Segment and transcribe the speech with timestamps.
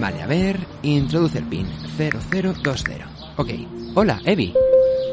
[0.00, 1.66] Vale, a ver, introduce el PIN
[1.98, 3.04] 0020.
[3.36, 3.50] Ok.
[3.94, 4.54] Hola, Evi.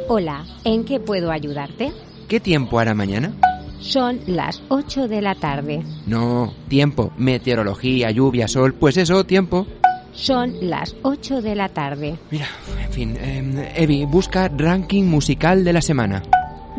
[0.07, 1.91] Hola, ¿en qué puedo ayudarte?
[2.29, 3.34] ¿Qué tiempo hará mañana?
[3.81, 5.84] Son las 8 de la tarde.
[6.05, 7.12] No, tiempo.
[7.18, 8.73] Meteorología, lluvia, sol.
[8.76, 9.68] Pues eso, tiempo.
[10.13, 12.15] Son las 8 de la tarde.
[12.31, 12.47] Mira,
[12.81, 16.23] en fin, eh, Evi, busca ranking musical de la semana.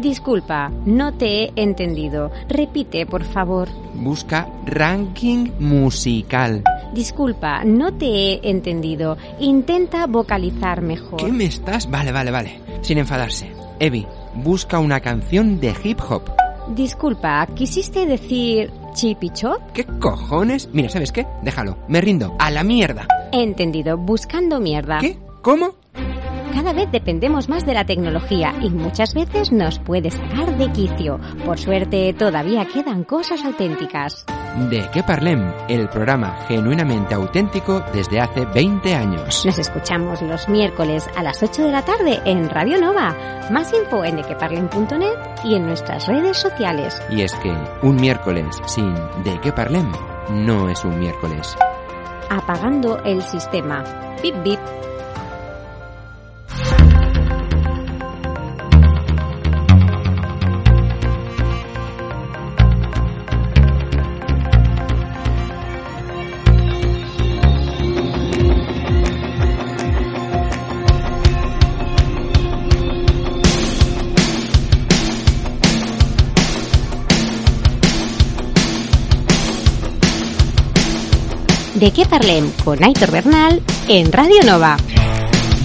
[0.00, 2.30] Disculpa, no te he entendido.
[2.48, 3.68] Repite, por favor.
[3.94, 6.62] Busca ranking musical.
[6.94, 9.16] Disculpa, no te he entendido.
[9.40, 11.16] Intenta vocalizar mejor.
[11.16, 11.90] ¿Qué me estás?
[11.90, 12.60] Vale, vale, vale.
[12.80, 13.50] Sin enfadarse.
[13.80, 16.22] Evi, busca una canción de hip hop.
[16.76, 19.60] Disculpa, ¿quisiste decir chippy chop?
[19.72, 20.68] ¿Qué cojones?
[20.72, 21.26] Mira, ¿sabes qué?
[21.42, 21.76] Déjalo.
[21.88, 22.36] Me rindo.
[22.38, 23.08] A la mierda.
[23.32, 24.98] Entendido, buscando mierda.
[25.00, 25.18] ¿Qué?
[25.42, 25.74] ¿Cómo?
[26.58, 31.20] Cada vez dependemos más de la tecnología y muchas veces nos puede sacar de quicio.
[31.46, 34.26] Por suerte, todavía quedan cosas auténticas.
[34.68, 39.46] De qué parlem, el programa genuinamente auténtico desde hace 20 años.
[39.46, 43.14] Nos escuchamos los miércoles a las 8 de la tarde en Radio Nova.
[43.52, 47.00] Más info en dequeparlem.net y en nuestras redes sociales.
[47.08, 49.92] Y es que un miércoles sin de qué parlem
[50.32, 51.56] no es un miércoles.
[52.28, 53.84] Apagando el sistema.
[54.20, 54.58] Bip bip.
[81.78, 84.76] De qué parlem con Aitor Bernal en Radio Nova.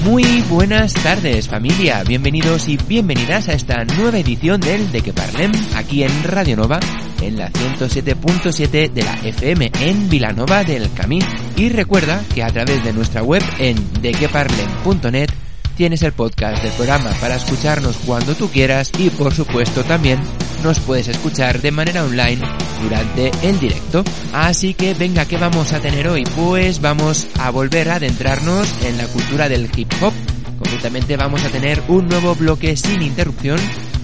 [0.04, 5.52] Muy buenas tardes familia, bienvenidos y bienvenidas a esta nueva edición del De que Parlem
[5.76, 6.80] aquí en Radio Nova
[7.20, 11.20] en la 107.7 de la FM en Vilanova del Camí
[11.56, 15.32] y recuerda que a través de nuestra web en dequeparlem.net
[15.76, 20.20] tienes el podcast del programa para escucharnos cuando tú quieras y por supuesto también
[20.64, 22.42] nos puedes escuchar de manera online
[22.82, 24.04] durante el directo.
[24.34, 26.24] Así que venga, ¿qué vamos a tener hoy?
[26.36, 30.14] Pues vamos a volver a adentrarnos en la cultura del hip hop.
[30.58, 33.60] Concretamente vamos a tener un nuevo bloque sin interrupción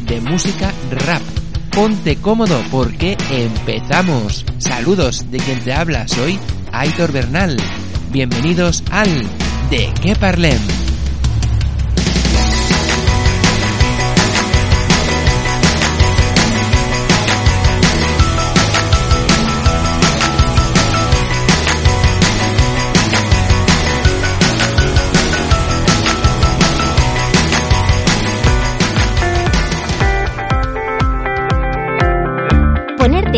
[0.05, 1.21] de música rap.
[1.71, 4.45] Ponte cómodo porque empezamos.
[4.57, 6.37] Saludos de quien te habla, soy
[6.71, 7.57] Aitor Bernal.
[8.11, 9.09] Bienvenidos al
[9.69, 10.88] De qué parlem.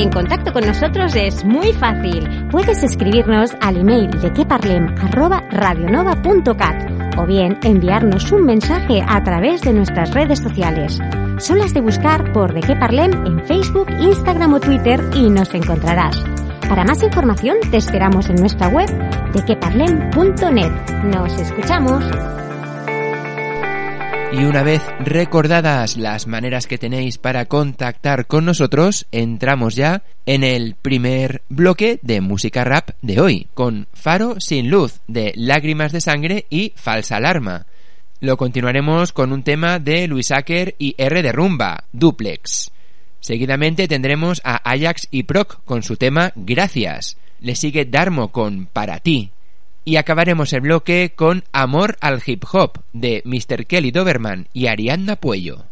[0.01, 2.27] En contacto con nosotros es muy fácil.
[2.49, 10.11] Puedes escribirnos al email de queparlem@radionova.cat o bien enviarnos un mensaje a través de nuestras
[10.11, 10.99] redes sociales.
[11.37, 15.53] Solo has de buscar por De qué Parlem en Facebook, Instagram o Twitter y nos
[15.53, 16.17] encontrarás.
[16.67, 18.89] Para más información te esperamos en nuestra web
[19.33, 20.71] dequeparlem.net.
[21.03, 22.03] Nos escuchamos.
[24.33, 30.45] Y una vez recordadas las maneras que tenéis para contactar con nosotros, entramos ya en
[30.45, 35.99] el primer bloque de música rap de hoy, con Faro sin luz, de Lágrimas de
[35.99, 37.65] Sangre y Falsa Alarma.
[38.21, 42.71] Lo continuaremos con un tema de Luis Acker y R de Rumba, Duplex.
[43.19, 47.17] Seguidamente tendremos a Ajax y Proc con su tema Gracias.
[47.41, 49.31] Le sigue Darmo con Para ti.
[49.83, 53.65] Y acabaremos el bloque con Amor al Hip Hop de Mr.
[53.65, 55.70] Kelly Doberman y Ariadna Puello.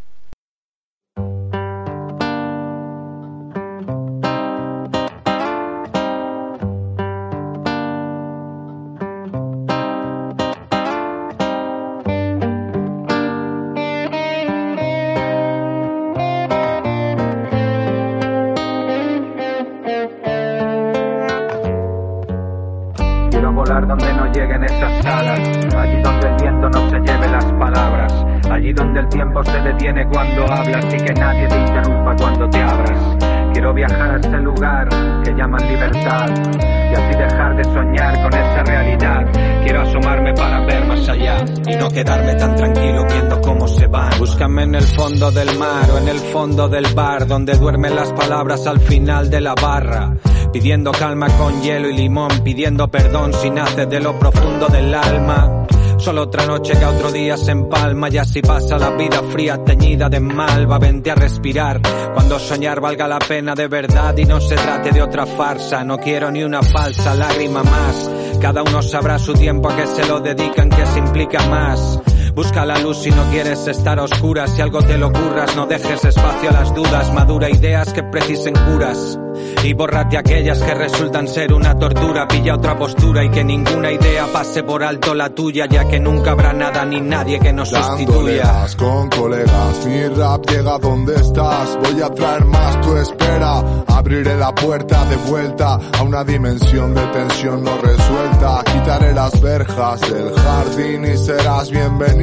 [29.79, 33.17] Detiene cuando hablas y que nadie te interrumpa cuando te abras.
[33.53, 34.89] Quiero viajar a ese lugar
[35.23, 39.63] que llaman libertad y así dejar de soñar con esa realidad.
[39.63, 44.19] Quiero asomarme para ver más allá y no quedarme tan tranquilo viendo cómo se van.
[44.19, 48.11] Búscame en el fondo del mar o en el fondo del bar donde duermen las
[48.11, 50.13] palabras al final de la barra.
[50.51, 55.58] Pidiendo calma con hielo y limón, pidiendo perdón si nace de lo profundo del alma.
[55.99, 60.07] Solo otra noche que otro día se empalma y así pasa la vida fría teñida
[60.07, 60.71] de mal.
[60.71, 61.81] Va vente a respirar
[62.13, 65.83] cuando soñar valga la pena de verdad y no se trate de otra farsa.
[65.83, 68.09] No quiero ni una falsa lágrima más.
[68.39, 71.99] Cada uno sabrá su tiempo a que se lo dedican, que se implica más.
[72.33, 74.51] Busca la luz si no quieres estar a oscuras.
[74.55, 77.13] Si algo te lo curras, no dejes espacio a las dudas.
[77.13, 79.19] Madura ideas que precisen curas.
[79.63, 82.27] Y bórrate aquellas que resultan ser una tortura.
[82.27, 86.31] Pilla otra postura y que ninguna idea pase por alto la tuya, ya que nunca
[86.31, 88.43] habrá nada ni nadie que nos sustituya.
[88.43, 91.77] Dándolegas con colegas, mi rap llega donde estás.
[91.83, 93.63] Voy a traer más, tu espera.
[93.87, 98.63] Abriré la puerta de vuelta a una dimensión de tensión no resuelta.
[98.65, 101.69] Quitaré las verjas del jardín y serás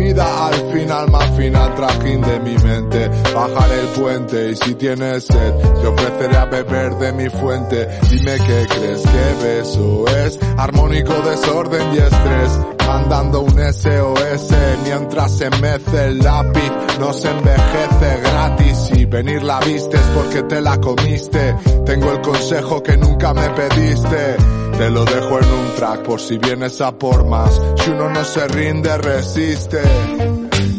[0.06, 3.08] bienvenida al final, más final trajín de mi mente.
[3.34, 7.88] Bajaré el puente y si tienes sed, te ofreceré a beber de mi fuente.
[8.10, 12.75] Dime qué crees que beso es armónico desorden y estrés.
[12.86, 14.54] Mandando un SOS
[14.84, 20.60] mientras se mece el lápiz, no se envejece gratis y venir la vistes porque te
[20.60, 21.56] la comiste.
[21.84, 24.36] Tengo el consejo que nunca me pediste.
[24.78, 27.60] Te lo dejo en un track por si vienes a por más.
[27.76, 29.80] Si uno no se rinde, resiste.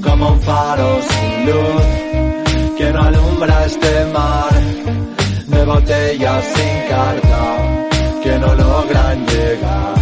[0.02, 2.08] como un faro sin luz
[2.78, 4.54] que no alumbra este mar
[5.48, 7.58] de botellas sin carta
[8.24, 9.98] que no logran llegar.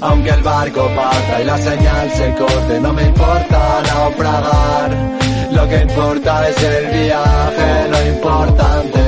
[0.00, 4.90] Aunque el barco parta y la señal se corte, no me importa naufragar.
[5.50, 9.07] Lo que importa es el viaje, lo importante.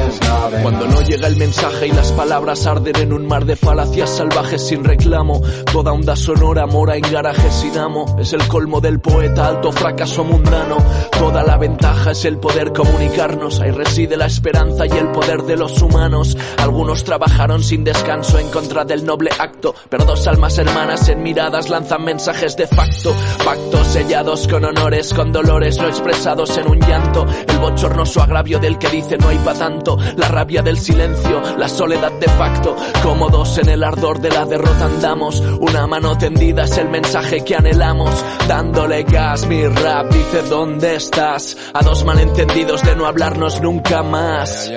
[0.63, 4.67] Cuando no llega el mensaje y las palabras arden en un mar de falacias salvajes
[4.67, 5.41] sin reclamo,
[5.73, 10.25] toda onda sonora mora en garajes sin amo, es el colmo del poeta, alto fracaso
[10.25, 10.77] mundano,
[11.19, 15.57] toda la ventaja es el poder comunicarnos, ahí reside la esperanza y el poder de
[15.57, 21.09] los humanos, algunos trabajaron sin descanso en contra del noble acto, pero dos almas hermanas
[21.09, 23.15] en miradas lanzan mensajes de facto,
[23.45, 28.79] pactos sellados con honores, con dolores no expresados en un llanto, el bochornoso agravio del
[28.79, 29.97] que dice no hay pa' tanto,
[30.41, 35.39] rabia del silencio, la soledad de facto, cómodos en el ardor de la derrota andamos,
[35.39, 38.11] una mano tendida es el mensaje que anhelamos,
[38.49, 44.71] dándole gas, mi rap dice dónde estás, a dos malentendidos de no hablarnos nunca más.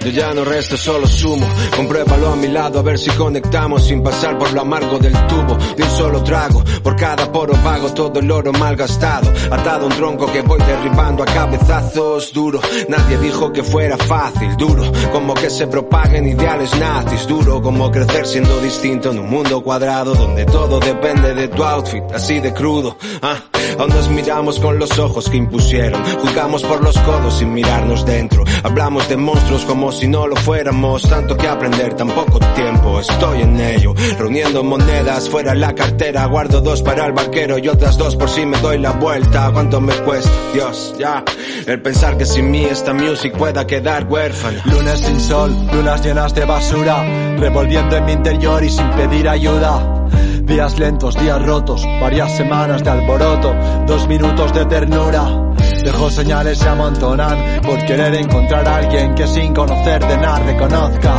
[0.00, 1.46] Yo ya no resto, solo sumo.
[1.76, 5.56] Compruébalo a mi lado a ver si conectamos sin pasar por lo amargo del tubo.
[5.76, 9.32] De un solo trago, por cada poro vago, todo el oro mal gastado.
[9.50, 12.60] Atado a un tronco que voy derribando a cabezazos duro.
[12.88, 14.90] Nadie dijo que fuera fácil, duro.
[15.12, 17.60] Como que se propaguen ideales nazis, duro.
[17.62, 22.40] Como crecer siendo distinto en un mundo cuadrado donde todo depende de tu outfit, así
[22.40, 22.96] de crudo.
[23.22, 23.36] Ah,
[23.78, 26.02] aún nos miramos con los ojos que impusieron.
[26.20, 28.44] Juzgamos por los codos sin mirarnos dentro.
[28.62, 31.02] Hablamos de monstruos como si no lo fuéramos.
[31.02, 33.00] Tanto que aprender, tan poco tiempo.
[33.00, 33.94] Estoy en ello.
[34.18, 36.26] Reuniendo monedas fuera la cartera.
[36.26, 39.50] Guardo dos para el barquero y otras dos por si me doy la vuelta.
[39.52, 40.30] ¿Cuánto me cuesta?
[40.52, 41.22] Dios, ya.
[41.66, 44.62] El pensar que sin mí esta music pueda quedar huérfana.
[44.66, 50.06] Lunes sin sol, lunas llenas de basura, revolviendo en mi interior y sin pedir ayuda.
[50.42, 53.54] Días lentos, días rotos, varias semanas de alboroto,
[53.86, 55.47] dos minutos de ternura.
[55.88, 61.14] Dejo señales se amontonan por querer encontrar a alguien que sin conocer de nada reconozca.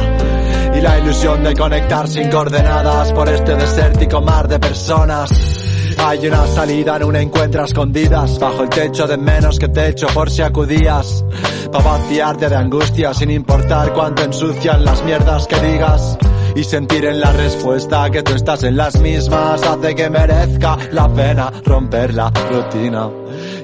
[0.76, 5.59] Y la ilusión de conectar sin coordenadas por este desértico mar de personas.
[6.02, 10.08] Hay una salida en un encuentro a escondidas Bajo el techo de menos que techo
[10.08, 11.24] por si acudías.
[11.72, 16.18] Pa' vaciarte de angustia sin importar cuánto ensucian las mierdas que digas.
[16.56, 21.08] Y sentir en la respuesta que tú estás en las mismas hace que merezca la
[21.14, 23.10] pena romper la rutina.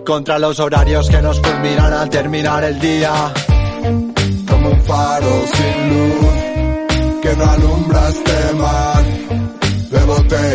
[0.06, 3.34] Contra los horarios que nos fulminan al terminar el día.
[4.48, 6.46] como un faro sin luz
[7.22, 8.95] que no alumbra este mar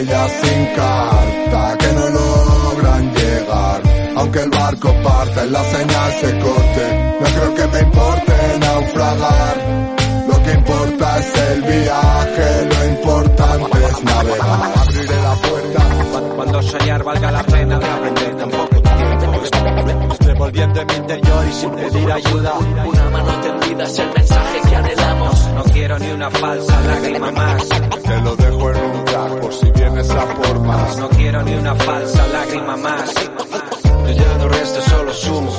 [0.00, 3.82] botellas sin carta que no logran llegar.
[4.16, 9.56] Aunque el barco parta y la señal se corte no creo que me importe naufragar.
[10.28, 14.72] Lo que importa es el viaje lo importante es navegar.
[14.76, 16.34] Abriré la puerta.
[16.36, 20.19] Cuando soñar valga la pena de aprender tan poco tiempo.
[20.40, 22.54] Revolviendo en mi interior y sin pedir ayuda.
[22.86, 25.48] Una mano tendida es el mensaje que anhelamos.
[25.48, 27.68] No quiero ni una falsa lágrima más.
[27.68, 31.54] te lo dejo en un track por si vienes a por más No quiero ni
[31.56, 33.14] una falsa lágrima más.
[33.14, 35.50] Yo ya no resto, solo sumo.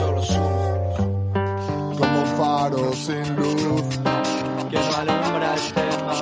[2.00, 3.84] como un faro sin luz
[4.72, 6.22] Que no alumbra este mar.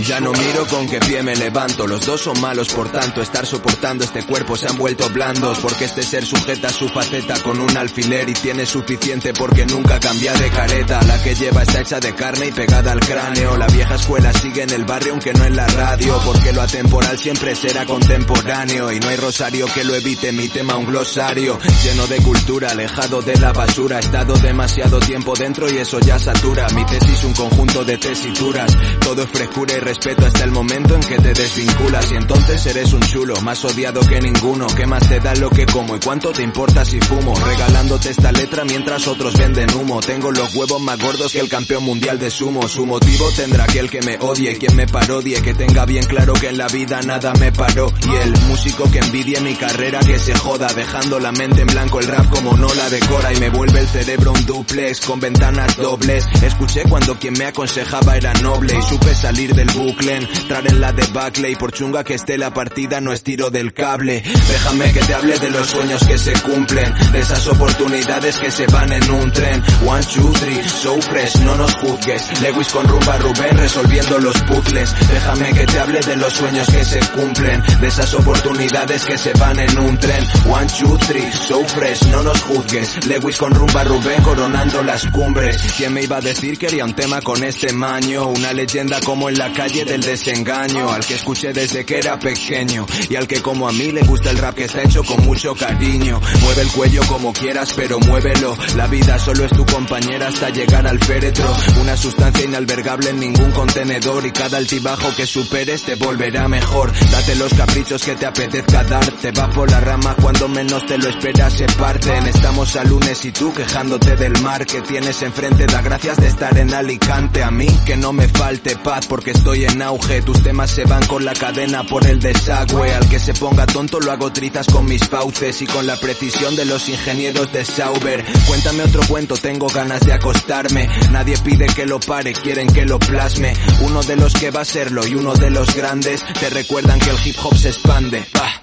[0.00, 3.46] Ya no miro con qué pie me levanto, los dos son malos por tanto, estar
[3.46, 4.56] soportando este cuerpo.
[4.56, 8.66] Se han vuelto blandos, porque este ser sujeta su faceta con un alfiler y tiene
[8.66, 12.92] suficiente porque nunca cambia de careta, la que lleva está hecha de carne y pegada
[12.92, 16.52] al cráneo, la vieja escuela sigue en el barrio aunque no en la radio, porque
[16.52, 18.92] lo atemporal siempre será contemporáneo.
[18.92, 23.22] Y no hay rosario que lo evite, mi tema un glosario, lleno de cultura, alejado
[23.22, 27.84] de la basura, he estado demasiado tiempo dentro y eso ya satura, mi tesis conjunto
[27.84, 32.10] de tesituras, todo es frescura y respeto hasta el momento en que te desvinculas.
[32.12, 35.66] Y entonces eres un chulo, más odiado que ninguno, ¿qué más te da lo que
[35.66, 37.34] como y cuánto te importa si fumo?
[37.34, 41.84] Regalándote esta letra mientras otros venden humo, tengo los huevos más gordos que el campeón
[41.84, 45.54] mundial de sumo, su motivo tendrá que el que me odie, quien me parodie, que
[45.54, 47.92] tenga bien claro que en la vida nada me paró.
[48.06, 52.00] Y el músico que envidie mi carrera que se joda, dejando la mente en blanco.
[52.00, 55.76] El rap como no la decora y me vuelve el cerebro un duplex con ventanas
[55.76, 60.80] dobles, escuché cuando quien me aconsejaba era noble y supe salir del bucle, entrar en
[60.80, 64.24] la debacle y por chunga que esté la partida no estiro del cable.
[64.24, 68.66] Déjame que te hable de los sueños que se cumplen, de esas oportunidades que se
[68.66, 69.62] van en un tren.
[69.86, 72.40] One, two, three, so fresh, no nos juzgues.
[72.42, 74.92] Lewis con rumba Rubén resolviendo los puzzles.
[75.12, 79.32] Déjame que te hable de los sueños que se cumplen, de esas oportunidades que se
[79.34, 80.26] van en un tren.
[80.50, 83.06] One, two, three, so fresh, no nos juzgues.
[83.06, 85.62] Lewis con rumba Rubén coronando las cumbres.
[85.76, 88.28] ¿Quién me iba a decir que haría un tema con este maño?
[88.28, 92.86] Una leyenda como en la calle del desengaño, al que escuché desde que era pequeño
[93.10, 95.54] y al que como a mí le gusta el rap que está hecho con mucho
[95.54, 96.20] cariño.
[96.40, 98.56] Mueve el cuello como quieras, pero muévelo.
[98.76, 101.54] La vida solo es tu compañera hasta llegar al féretro.
[101.80, 106.92] Una sustancia inalbergable en ningún contenedor y cada altibajo que superes te volverá mejor.
[107.10, 109.04] Date los caprichos que te apetezca dar.
[109.20, 112.26] Te va por la rama cuando menos te lo esperas se parten.
[112.26, 115.66] Estamos a lunes y tú quejándote del mar que tienes enfrente.
[115.66, 117.01] Da gracias de estar en Alicante.
[117.42, 120.22] A mí que no me falte paz porque estoy en auge.
[120.22, 122.94] Tus temas se van con la cadena por el desagüe.
[122.94, 126.54] Al que se ponga tonto lo hago trizas con mis fauces y con la precisión
[126.56, 128.24] de los ingenieros de Sauber.
[128.46, 130.88] Cuéntame otro cuento, tengo ganas de acostarme.
[131.10, 133.52] Nadie pide que lo pare, quieren que lo plasme.
[133.82, 137.10] Uno de los que va a serlo y uno de los grandes te recuerdan que
[137.10, 138.24] el hip hop se expande.
[138.32, 138.61] Bah.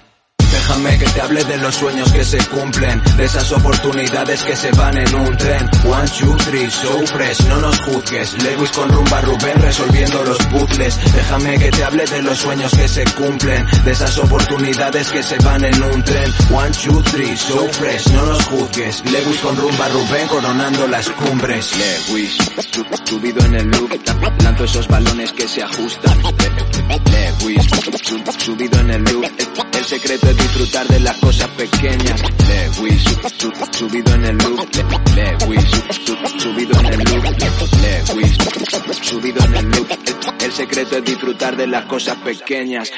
[0.60, 4.70] Déjame que te hable de los sueños que se cumplen, de esas oportunidades que se
[4.72, 5.68] van en un tren.
[5.84, 8.34] One, two, three, so fresh, no nos juzgues.
[8.44, 10.96] Lewis con rumba Rubén resolviendo los puzzles.
[11.14, 15.38] Déjame que te hable de los sueños que se cumplen, de esas oportunidades que se
[15.38, 16.32] van en un tren.
[16.52, 19.02] One, two, three, so fresh, no nos juzgues.
[19.10, 21.70] Lewis con rumba Rubén coronando las cumbres.
[22.08, 22.36] Lewis,
[22.70, 23.90] su- subido en el loop,
[24.44, 26.22] lanzo esos balones que se ajustan.
[27.40, 27.66] Lewis,
[28.04, 29.24] su- subido en el loop,
[29.72, 32.20] el secreto es disfrutar de las cosas pequeñas.
[32.48, 34.68] Lewis, su- su- subido en el loop,
[35.14, 37.24] Lewis, su- su- subido en el loop,
[37.80, 38.36] Lewis,
[39.02, 39.88] subido en el loop,
[40.42, 42.90] el secreto es disfrutar de las cosas pequeñas.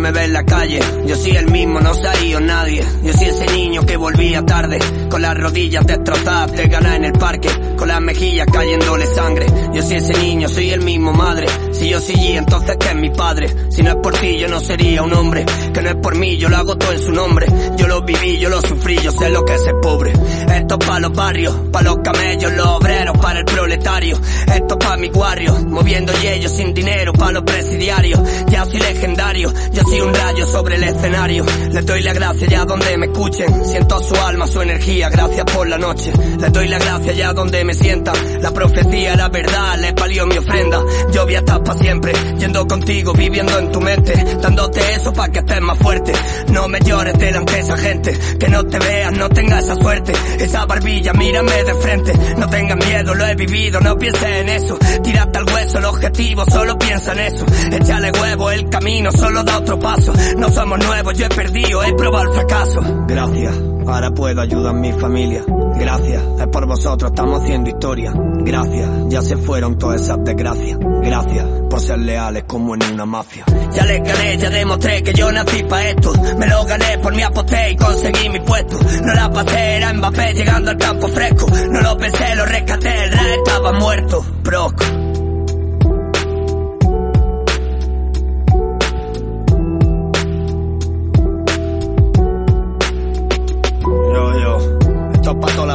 [0.00, 0.80] Me ves en la calle.
[1.06, 2.84] Yo soy el mismo, no se ha ido nadie.
[3.02, 4.78] Yo soy ese niño que volvía tarde,
[5.08, 9.46] con las rodillas destrozadas de ganar en el parque, con las mejillas cayéndole sangre.
[9.72, 11.46] Yo soy ese niño, soy el mismo madre.
[11.72, 13.48] Si yo soy G, entonces que es mi padre.
[13.70, 15.44] Si no es por ti, yo no sería un hombre.
[15.72, 17.46] Que no es por mí, yo lo hago en su nombre.
[17.76, 20.12] Yo lo viví, yo lo sufrí, yo sé lo que es ser pobre.
[20.12, 24.20] Esto es para los barrios, para los camellos, los obreros, para el proletario.
[24.46, 28.20] Esto es para mi guarrio, moviendo ellos sin dinero, para los presidiarios.
[28.48, 31.44] Ya soy legendario, yo soy un rayo sobre el escenario.
[31.70, 33.64] Les doy la gracia ya donde me escuchen.
[33.64, 36.12] Siento su alma, su energía, gracias por la noche.
[36.38, 38.16] Les doy la gracia ya donde me sientan.
[38.42, 40.82] La profecía, la verdad, les valió mi ofrenda.
[41.12, 44.12] Yo voy a estar para siempre, yendo contigo, viviendo en tu mente.
[44.40, 46.12] Dándote eso para que estés más fuerte.
[46.48, 48.18] No me llores delante de esa gente.
[48.38, 50.12] Que no te veas, no tengas esa suerte.
[50.38, 52.12] Esa barbilla, mírame de frente.
[52.36, 54.78] No tengas miedo, lo he vivido, no pienses en eso.
[55.02, 57.44] Tírate al hueso, el objetivo, solo piensa en eso.
[57.72, 60.12] Échale huevo, el camino solo da otro paso.
[60.36, 62.80] No somos nuevos, yo he perdido, he probado el fracaso.
[63.06, 63.54] Gracias,
[63.86, 65.44] ahora puedo ayudar a mi familia.
[65.76, 68.12] Gracias, es por vosotros, estamos haciendo historia.
[68.42, 70.78] Gracias, ya se fueron todas esas desgracias.
[71.02, 73.44] Gracias por ser leales como en una mafia.
[73.72, 76.12] Ya les gané, ya demostré que yo nací pa' esto.
[76.38, 78.78] Me lo gané por mi aposté y conseguí mi puesto.
[79.02, 81.46] No la pasé, era Mbappé llegando al campo fresco.
[81.70, 84.24] No lo pensé, lo rescaté, el rap estaba muerto.
[84.42, 84.84] Broco.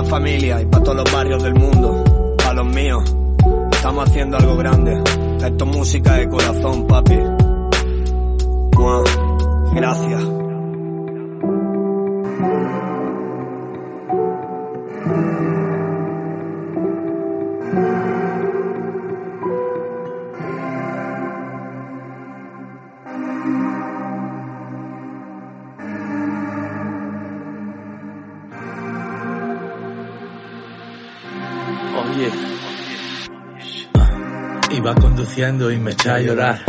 [0.09, 2.03] familia y para todos los barrios del mundo,
[2.37, 3.15] para los míos.
[3.71, 4.93] Estamos haciendo algo grande.
[5.43, 7.19] Esto es música de corazón, papi.
[9.73, 10.44] Gracias.
[35.37, 36.61] Y me echa a llorar.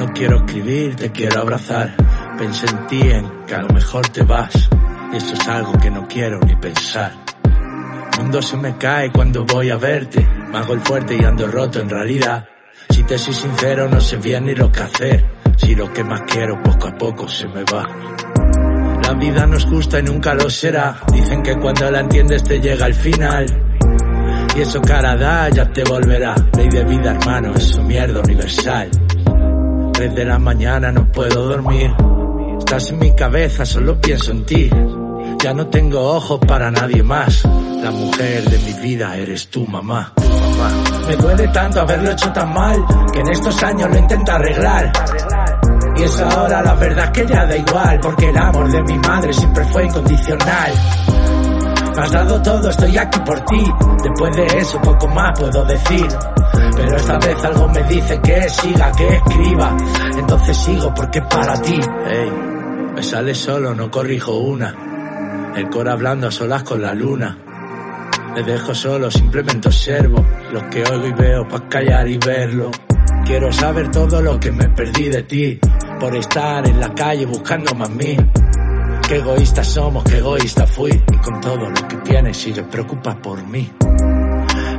[0.00, 1.94] No quiero escribir, te quiero abrazar.
[2.36, 4.68] Pensé en ti, en que a lo mejor te vas.
[5.12, 7.12] Y eso es algo que no quiero ni pensar.
[8.12, 10.26] El mundo se me cae cuando voy a verte.
[10.50, 12.48] Me hago el fuerte y ando roto en realidad.
[12.90, 15.24] Si te soy sincero, no sé bien ni lo que hacer.
[15.56, 17.86] Si lo que más quiero poco a poco se me va.
[19.04, 20.96] La vida no es justa y nunca lo será.
[21.12, 23.63] Dicen que cuando la entiendes te llega al final.
[24.56, 26.34] Y eso cara da, ya te volverá.
[26.56, 28.90] Ley de vida, hermano, eso mierda universal.
[29.98, 31.92] Desde la mañana no puedo dormir.
[32.58, 34.70] Estás en mi cabeza, solo pienso en ti.
[35.42, 37.44] Ya no tengo ojos para nadie más.
[37.44, 40.12] La mujer de mi vida eres tu mamá.
[41.08, 44.92] Me duele tanto haberlo hecho tan mal, que en estos años lo intento arreglar.
[45.96, 49.32] Y es ahora la verdad que ya da igual, porque el amor de mi madre
[49.32, 50.72] siempre fue incondicional.
[51.96, 53.64] Me has dado todo, estoy aquí por ti.
[54.02, 56.08] Después de eso, poco más puedo decir.
[56.76, 59.76] Pero esta vez algo me dice que siga, que escriba.
[60.18, 61.80] Entonces sigo porque para ti.
[62.06, 62.32] Hey,
[62.94, 65.52] me sale solo, no corrijo una.
[65.56, 67.38] El coro hablando a solas con la luna.
[68.34, 72.72] Le dejo solo, simplemente observo lo que oigo y veo para callar y verlo.
[73.24, 75.60] Quiero saber todo lo que me perdí de ti
[76.00, 78.16] por estar en la calle buscando más mí.
[79.08, 80.90] Qué egoístas somos, qué egoísta fui.
[80.90, 83.70] Y con todo lo que tienes, si te preocupas por mí.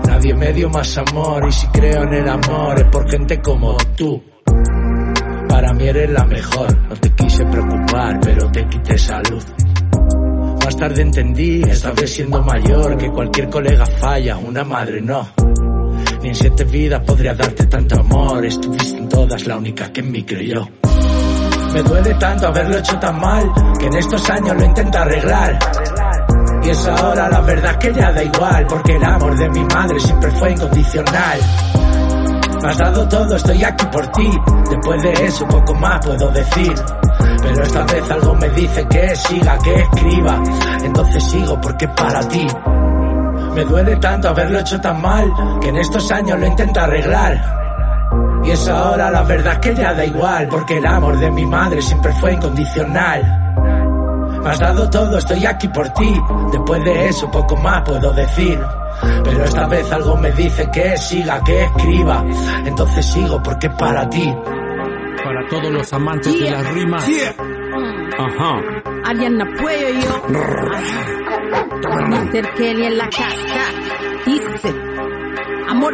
[0.08, 3.78] Nadie me dio más amor y si creo en el amor es por gente como
[3.96, 4.24] tú.
[5.48, 9.44] Para mí eres la mejor, no te quise preocupar, pero te quité salud.
[10.64, 15.30] Más tarde entendí, esta vez siendo mayor, que cualquier colega falla, una madre no.
[16.22, 20.12] Ni en siete vidas podría darte tanto amor, estuviste en todas, la única que en
[20.12, 20.68] mí creyó.
[21.76, 25.60] Me duele tanto haberlo hecho tan mal, que en estos años lo intento arreglar.
[26.64, 30.00] Y es ahora la verdad que ya da igual, porque el amor de mi madre
[30.00, 31.40] siempre fue incondicional.
[32.62, 34.40] Me has dado todo, estoy aquí por ti.
[34.70, 36.74] Después de eso, poco más puedo decir.
[37.42, 40.44] Pero esta vez algo me dice que siga, que escriba.
[40.82, 42.48] Entonces sigo porque para ti.
[43.54, 47.65] Me duele tanto haberlo hecho tan mal, que en estos años lo intento arreglar.
[48.46, 51.82] Y es ahora la verdad que ya da igual, porque el amor de mi madre
[51.82, 53.46] siempre fue incondicional.
[54.44, 56.14] Me has dado todo, estoy aquí por ti.
[56.52, 58.60] Después de eso, poco más puedo decir.
[59.24, 62.24] Pero esta vez algo me dice que siga, que escriba.
[62.66, 64.32] Entonces sigo porque es para ti.
[65.24, 67.04] Para todos los amantes de las rimas.
[68.20, 68.62] Ajá.
[69.06, 70.22] Ariana Puello y yo.
[72.08, 72.54] Mr.
[72.54, 73.72] Kelly en la casa.
[74.26, 74.85] Dice.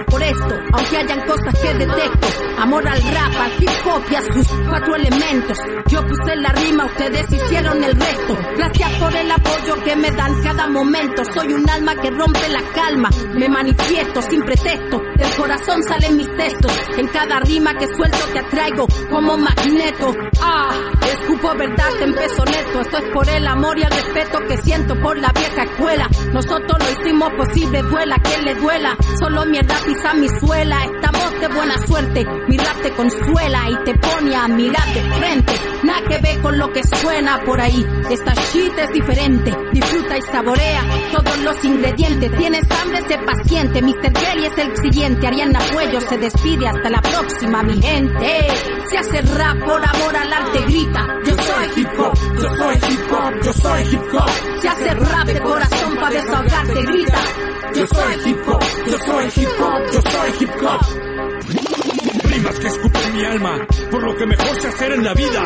[0.08, 2.28] Por esto, aunque hayan cosas que detecto.
[2.60, 5.58] Amor al rap, al hip hop y a sus cuatro elementos.
[5.88, 8.38] Yo puse la rima, ustedes hicieron el resto.
[8.56, 11.24] Gracias por el apoyo que me dan cada momento.
[11.34, 13.10] Soy un alma que rompe la calma.
[13.34, 15.02] Me manifiesto sin pretexto.
[15.18, 16.72] Del corazón salen mis textos.
[16.98, 20.16] En cada rima que suelto te atraigo como magneto.
[20.42, 20.72] Ah,
[21.22, 22.82] escupo verdad en peso neto.
[22.82, 26.10] Esto es por el amor y el respeto que siento por la vieja escuela.
[26.34, 28.98] Nosotros lo hicimos posible, duela que le duela.
[29.20, 30.84] Solo mi mierda pisa mi suela.
[30.86, 32.26] Estamos de buena suerte.
[32.48, 35.54] Mi rap te consuela y te pone a mirar de frente.
[35.84, 37.86] Nada que ver con lo que suena por ahí.
[38.10, 39.56] Esta shit es diferente.
[39.72, 40.82] Disfruta y saborea
[41.12, 42.32] todos los ingredientes.
[42.38, 43.82] Tienes hambre, sé paciente.
[43.82, 44.14] Mr.
[44.14, 45.28] Kelly es el siguiente.
[45.28, 46.68] Ariana Cuello se despide.
[46.68, 48.48] Hasta la próxima, mi gente.
[48.90, 51.11] Se hace rap por amor al arte, grita.
[51.26, 54.30] Yo soy hip hop, yo soy hip hop, yo soy hip hop.
[54.62, 57.22] Se hace rap de corazón para desahogarte, grita.
[57.76, 60.82] Yo soy hip hop, yo soy hip hop, yo soy hip hop.
[62.24, 65.42] Rimas que escupen mi alma por lo que mejor sé hacer en la vida.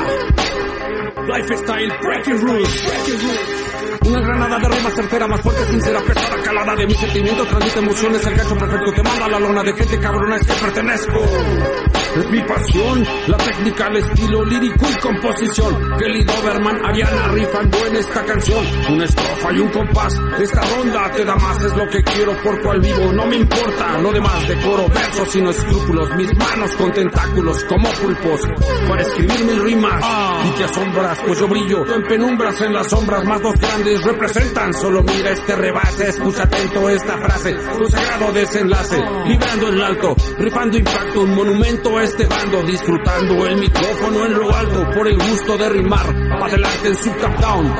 [1.27, 2.85] Lifestyle Breaking Rules.
[2.85, 3.65] Breaking Rules.
[4.05, 8.25] Una granada de rimas certera, más fuerte, sincera, pesada, calada de mis sentimientos, transmite emociones,
[8.27, 12.04] el gacho perfecto que manda la lona de gente cabrona es que pertenezco.
[12.15, 13.05] Es mi pasión.
[13.27, 15.97] La técnica, el estilo lírico y composición.
[15.97, 18.65] Kelly Doberman, Ariana rifando en esta canción.
[18.89, 20.13] Una estrofa y un compás.
[20.39, 23.11] Esta ronda te da más, es lo que quiero por cual vivo.
[23.13, 26.09] No me importa lo demás, decoro versos sin escrúpulos.
[26.15, 28.41] Mis manos con tentáculos como pulpos.
[28.87, 30.03] Para escribir mil rimas
[30.45, 33.23] y te asombras, pues yo brillo en penumbras en las sombras.
[33.25, 34.73] Más dos grandes representan.
[34.73, 37.55] Solo mira este rebase, escucha atento esta frase.
[37.77, 44.25] Tu sagrado desenlace, librando el alto, rifando impacto, un monumento este bando, disfrutando el micrófono
[44.25, 46.05] en lo alto por el gusto de rimar.
[46.39, 47.73] Pa' adelante en su top down.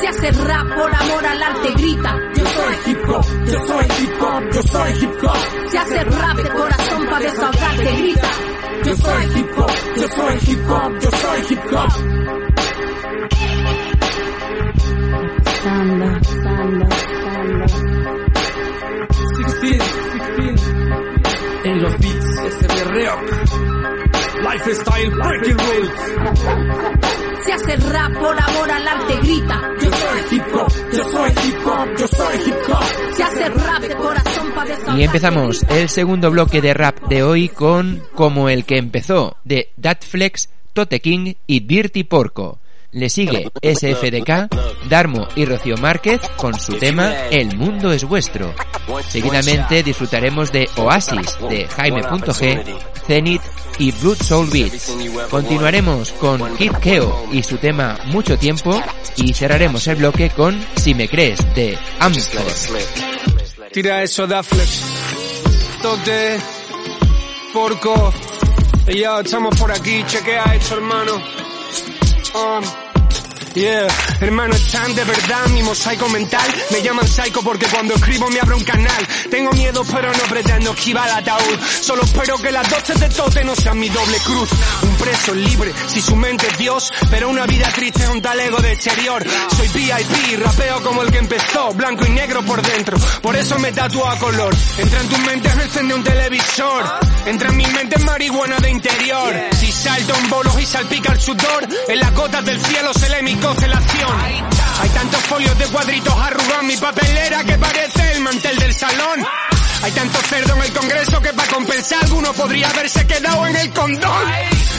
[0.00, 2.18] Se hace rap por amor al arte, grita.
[2.34, 5.70] Yo soy hip hop, yo soy hip hop, yo soy hip hop.
[5.70, 8.30] Se hace rap de corazón para desahogarte, grita.
[8.84, 11.90] Yo soy hip hop, yo soy hip hop, yo soy hip hop.
[15.62, 16.88] Samba, samba,
[17.22, 17.66] samba.
[19.36, 19.82] 16,
[20.36, 20.74] 16.
[21.64, 22.21] En los beats.
[24.64, 25.90] Lifestyle breaking rules.
[27.44, 29.60] Se hace rap por amor al arte, grita.
[29.80, 33.16] Yo soy hip hop, yo soy hip hop, yo soy hip hop.
[33.16, 35.00] Se hace rap de corazón para desahogarte.
[35.00, 39.72] Y empezamos el segundo bloque de rap de hoy con Como el que empezó, de
[39.76, 42.60] Datflex, Tote King y Dirty Porco.
[42.92, 44.48] Le sigue SFDK,
[44.88, 48.54] Darmo y Rocío Márquez con su tema El mundo es vuestro.
[49.08, 52.62] Seguidamente disfrutaremos de Oasis de Jaime.g,
[53.06, 53.42] Zenith
[53.78, 54.92] y Blood Soul Beats.
[55.30, 58.80] Continuaremos con Kid Keo y su tema Mucho Tiempo
[59.16, 62.44] y cerraremos el bloque con Si me crees de Amstor.
[63.72, 64.82] Tira eso, Daflex.
[65.80, 66.38] Tote,
[67.52, 68.12] porco.
[68.88, 71.14] Y ya estamos por aquí, chequea esto, hermano.
[72.34, 72.81] Um,
[73.54, 73.86] yeah,
[74.20, 76.54] hermano, están de verdad mi mosaico mental.
[76.70, 79.06] Me llaman psycho porque cuando escribo me abro un canal.
[79.30, 81.58] Tengo miedo, pero no pretendo esquivar el ataúd.
[81.80, 84.50] Solo espero que las doces de Tote no sean mi doble cruz.
[84.82, 88.58] Un preso libre, si su mente es Dios, pero una vida triste es un talego
[88.58, 89.24] de exterior.
[89.56, 92.96] Soy VIP, rapeo como el que empezó, blanco y negro por dentro.
[93.22, 94.54] Por eso me tatúo a color.
[94.78, 96.84] Entra en tu mente, me encende un televisor.
[97.24, 99.34] Entra en mi mente marihuana de interior.
[99.52, 103.22] Si salto en bolos y salpica el sudor, en las gotas del cielo se lee
[103.22, 104.20] mi congelación.
[104.80, 109.24] Hay tantos folios de cuadritos arrugados en mi papelera que parece el mantel del salón.
[109.82, 113.70] Hay tanto cerdo en el congreso que para compensar alguno podría haberse quedado en el
[113.72, 114.26] condón.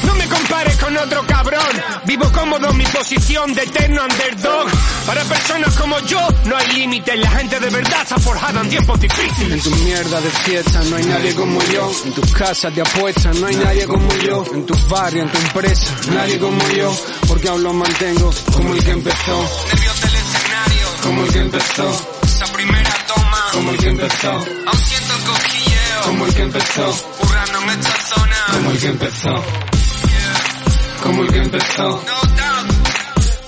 [0.05, 1.83] No me compares con otro cabrón.
[2.05, 4.67] Vivo cómodo en mi posición de eterno underdog.
[5.05, 7.19] Para personas como yo no hay límites.
[7.19, 9.65] La gente de verdad está forjada en tiempos difíciles.
[9.65, 11.91] En tu mierda de fiesta no hay nadie como yo.
[12.05, 14.43] En tus casas de apuestas no hay nadie como yo.
[14.53, 16.95] En tus barrios, en tu empresa, nadie como yo.
[17.27, 19.49] Porque aún lo mantengo como el que empezó.
[19.67, 22.19] Nervios del escenario, como el que empezó.
[22.23, 23.22] Esa primera toma,
[23.53, 24.31] como el que empezó.
[24.31, 26.95] Aún siento el cosquilleo, como el que empezó.
[27.21, 29.43] Burrando en esta zona, como el que empezó.
[31.03, 32.03] Como el que empezó.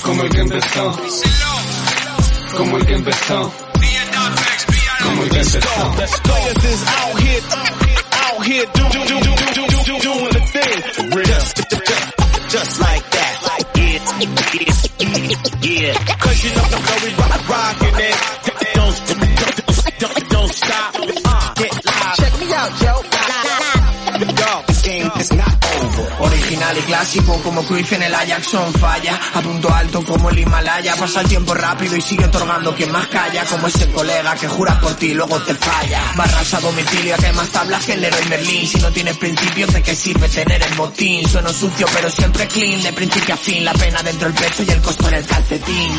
[0.03, 0.99] Como el que empezó.
[2.57, 3.53] Como el que empezó.
[5.03, 5.95] Como el que empezó.
[6.23, 7.41] Players is out here,
[8.11, 10.77] out here do, do, do, do, do, do, do, doing the thing.
[11.25, 13.33] Just, just, just like that.
[13.75, 13.99] Yeah,
[14.53, 15.91] yeah.
[15.91, 15.93] yeah.
[16.17, 18.44] Cause you know the flow is rock, rockin' it.
[22.65, 22.93] Out, yo.
[24.17, 26.44] Yo, this game is not over.
[26.55, 29.19] Original y clásico como Cruyff en el Ajax son falla.
[29.33, 33.07] A punto alto como el Himalaya Pasa el tiempo rápido y sigue otorgando quien más
[33.07, 36.01] calla Como ese colega que jura por ti y luego te falla.
[36.15, 38.67] Barras a domicilio que hay más tablas que el Leroy Merlin.
[38.67, 42.81] Si no tienes principios de qué sirve tener el botín Sueno sucio pero siempre clean
[42.81, 43.65] De principio a fin.
[43.65, 45.91] La pena dentro del pecho y el costo en el calcetín.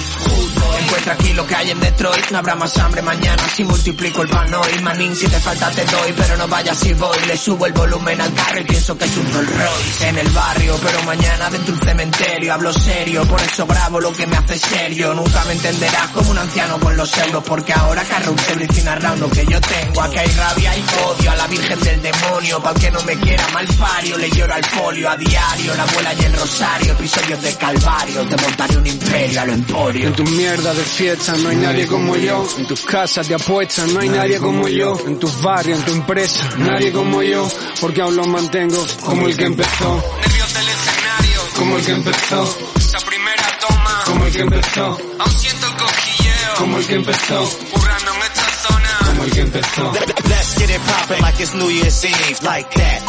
[0.80, 2.30] Encuentra aquí lo que hay en Detroit.
[2.30, 5.84] No habrá más hambre mañana si multiplico el pan hoy Manín si te falta te
[5.84, 7.18] doy pero no vayas si voy.
[7.26, 10.08] Le subo el volumen al carro y pienso que es un Rolls Royce.
[10.08, 14.12] En el barrio pero mañana dentro de un cementerio Hablo serio por eso grabo lo
[14.12, 18.02] que me hace serio Nunca me entenderás como un anciano con los euros Porque ahora
[18.04, 21.46] carro un everything around lo que yo tengo Aquí hay rabia y odio a la
[21.46, 25.74] virgen del demonio Pa' que no me quiera malfario Le lloro al folio a diario
[25.74, 30.06] La abuela y el rosario Episodios de calvario Te montaré un imperio a lo emporio
[30.06, 32.46] En tu mierda de fiesta no hay nadie como yo.
[32.58, 34.96] En tus casas de apuestas no hay nadie como yo.
[35.06, 37.48] En tus barrios, en tu empresa, nadie como yo.
[37.80, 40.02] Porque aún lo mantengo como el que empezó.
[40.36, 42.58] Nervios del escenario, como el que empezó.
[42.76, 44.84] Esa primera toma, como el que empezó.
[45.18, 47.50] Aún siento el cosquilleo, como el que empezó.
[47.74, 49.92] Burrando en esta zona, como el que empezó.
[50.28, 53.02] Let's get it poppin' like it's New Year's Eve, like that.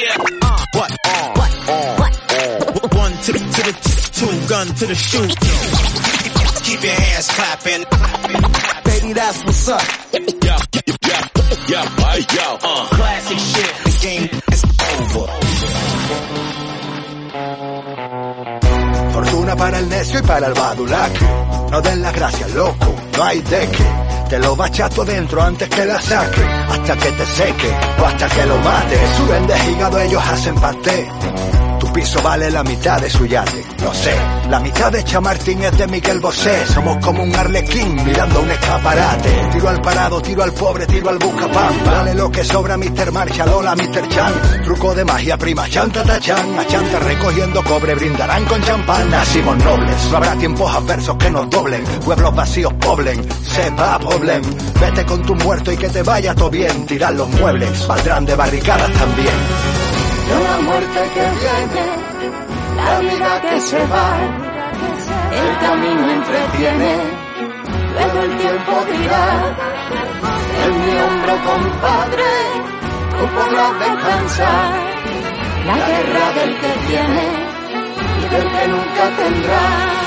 [0.00, 3.72] Yeah, uh, what, uh, what, uh, one to the, to the,
[4.14, 5.36] two gun to the shoot.
[6.62, 7.84] Keep your hands clapping.
[8.84, 9.82] Baby, that's what's up.
[10.14, 11.18] Yo, yo, yo,
[11.68, 11.82] yo,
[12.32, 13.81] yo, uh, classic shit.
[19.62, 21.24] Para el necio y para el badulaque.
[21.70, 23.84] No den las gracias, loco, no hay de qué.
[24.28, 27.70] Te lo bachato dentro antes que la saque, hasta que te seque
[28.00, 28.96] o hasta que lo mate.
[29.16, 31.08] Suben de hígado, ellos hacen paté.
[31.92, 34.14] Piso vale la mitad de su yate, lo sé.
[34.48, 36.66] La mitad de Chamartín es de Miguel Bosé.
[36.66, 39.48] Somos como un arlequín mirando un escaparate.
[39.52, 41.84] Tiro al parado, tiro al pobre, tiro al buscapam.
[41.84, 43.12] Vale lo que sobra Mr.
[43.12, 44.08] Marshall, hola Mr.
[44.08, 44.32] Chan.
[44.64, 46.58] Truco de magia prima, chanta tachan.
[46.58, 49.10] A chanta recogiendo cobre, brindarán con champán.
[49.10, 51.84] Nacimos nobles, no habrá tiempos adversos que nos doblen.
[51.84, 54.40] Pueblos vacíos poblen, sepa poblen.
[54.80, 56.86] Vete con tu muerto y que te vaya todo bien.
[56.86, 59.81] Tirar los muebles, valdrán de barricadas también.
[60.40, 61.86] La muerte que viene,
[62.76, 64.08] la vida que se va,
[65.32, 66.96] el camino entretiene,
[67.94, 69.56] luego el tiempo dirá,
[70.64, 72.32] en mi hombro compadre,
[73.18, 74.72] tú podrás descansar,
[75.66, 77.26] la guerra del que tiene
[78.18, 80.01] y del que nunca tendrá.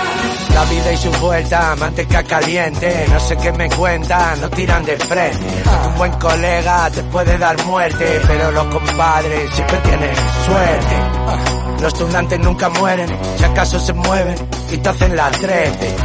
[0.53, 4.97] La vida y su vuelta, manteca caliente, no sé qué me cuentan, no tiran de
[4.97, 5.45] frente.
[5.88, 11.81] Un buen colega te puede dar muerte, pero los compadres siempre tienen suerte.
[11.81, 14.35] Los tunantes nunca mueren, si acaso se mueven
[14.71, 15.95] y te hacen la trete.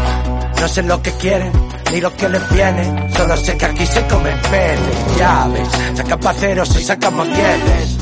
[0.60, 1.52] No sé lo que quieren,
[1.92, 5.16] ni lo que les viene, solo sé que aquí se comen peces.
[5.18, 7.98] Ya ves, saca paceros y sacamos dieces.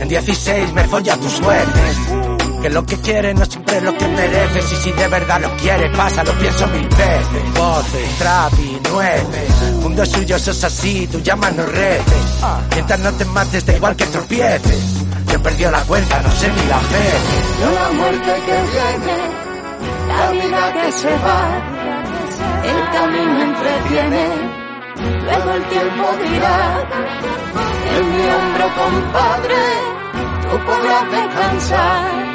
[0.00, 2.19] En 16 me folla tus suertes.
[2.62, 5.56] Que lo que quiere no siempre es lo que mereces Y si de verdad lo
[5.56, 7.54] quiere pasa, lo pienso mil veces.
[7.54, 9.50] Voces, trap y nueces
[9.82, 12.44] Mundo suyo sos así, tú llamas no reces.
[12.74, 15.04] Mientras no te mates da igual que tropieces.
[15.26, 19.18] Yo he perdido la cuenta, no sé ni la fe la muerte que viene,
[20.08, 21.42] la vida que se va,
[22.64, 24.28] el camino entretiene,
[25.24, 26.88] luego el tiempo dirá,
[27.96, 29.62] en mi hombro compadre,
[30.50, 32.29] tú podrás descansar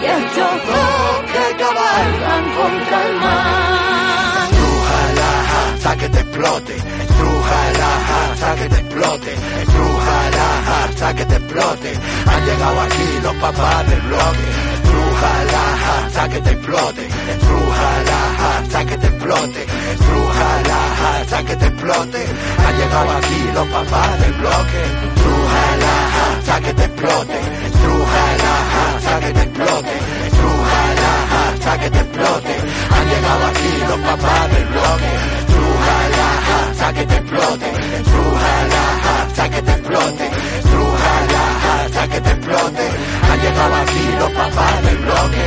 [0.00, 4.48] y estos dos que cabalgan contra el mar.
[4.50, 5.30] Estrújala
[5.60, 10.46] hasta que te explote, estrújala hasta que te explote, estrújala
[10.84, 11.98] hasta que te explote.
[12.26, 14.46] Han llegado aquí los papás del bloque.
[14.74, 15.62] Estrújala
[16.04, 20.78] hasta que te explote, estrújala hasta que te explote, estrújala
[21.20, 22.26] hasta que te explote.
[22.66, 24.80] Han llegado aquí los papás del bloque.
[25.14, 25.94] Estrújala
[26.38, 28.83] hasta que te explote, estrújala
[29.14, 29.92] hasta que te explote,
[30.26, 31.12] estrújala
[31.46, 32.54] hasta que te explote.
[32.94, 35.10] Han llegado aquí los papás del bloque.
[35.38, 38.82] Estrújala hasta que te explote, estrújala
[39.22, 41.42] hasta que te explote, estrújala
[41.74, 42.82] hasta que te explote.
[43.30, 45.46] Han llegado aquí los papás del bloque.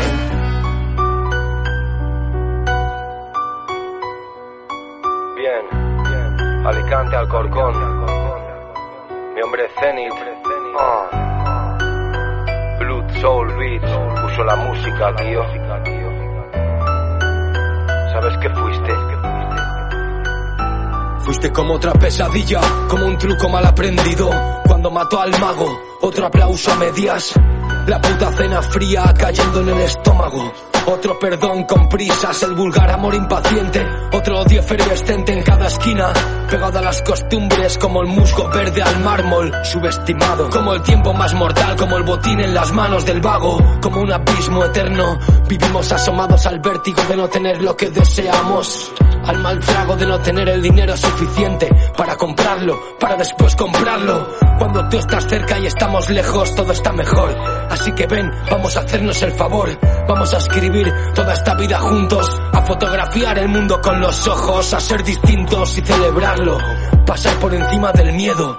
[5.36, 5.64] Bien,
[6.04, 6.68] bien.
[6.68, 8.06] Alicante Alcorcón.
[9.36, 10.14] Mi hombre es Zenith.
[10.80, 11.27] Ah.
[13.22, 15.44] Soul Beats puso la música, tío.
[18.12, 18.94] ¿Sabes qué fuiste?
[21.20, 24.30] Fuiste como otra pesadilla, como un truco mal aprendido.
[24.66, 25.68] Cuando mató al mago,
[26.02, 27.34] otro aplauso a medias.
[27.88, 30.54] La puta cena fría cayendo en el estómago.
[30.90, 33.86] Otro perdón con prisas, el vulgar amor impaciente.
[34.14, 36.14] Otro odio efervescente en cada esquina.
[36.50, 39.52] Pegado a las costumbres como el musgo verde al mármol.
[39.66, 43.58] Subestimado como el tiempo más mortal, como el botín en las manos del vago.
[43.82, 45.20] Como un abismo eterno.
[45.50, 48.94] Vivimos asomados al vértigo de no tener lo que deseamos.
[49.28, 54.26] Al mal trago de no tener el dinero suficiente para comprarlo, para después comprarlo.
[54.58, 57.38] Cuando tú estás cerca y estamos lejos, todo está mejor.
[57.70, 59.70] Así que ven, vamos a hacernos el favor.
[60.08, 62.42] Vamos a escribir toda esta vida juntos.
[62.54, 66.58] A fotografiar el mundo con los ojos, a ser distintos y celebrarlo.
[67.06, 68.58] Pasar por encima del miedo,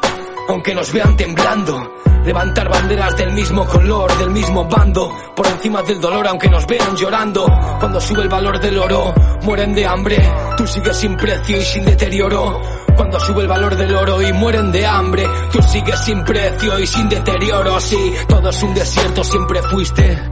[0.49, 1.98] aunque nos vean temblando.
[2.25, 6.97] Levantar banderas del mismo color, del mismo bando, por encima del dolor aunque nos vean
[6.97, 7.47] llorando.
[7.79, 10.19] Cuando sube el valor del oro, mueren de hambre,
[10.57, 12.61] tú sigues sin precio y sin deterioro.
[12.97, 16.87] Cuando sube el valor del oro y mueren de hambre, tú sigues sin precio y
[16.87, 17.81] sin deterioro.
[17.81, 20.23] Sí, todo es un desierto, siempre fuiste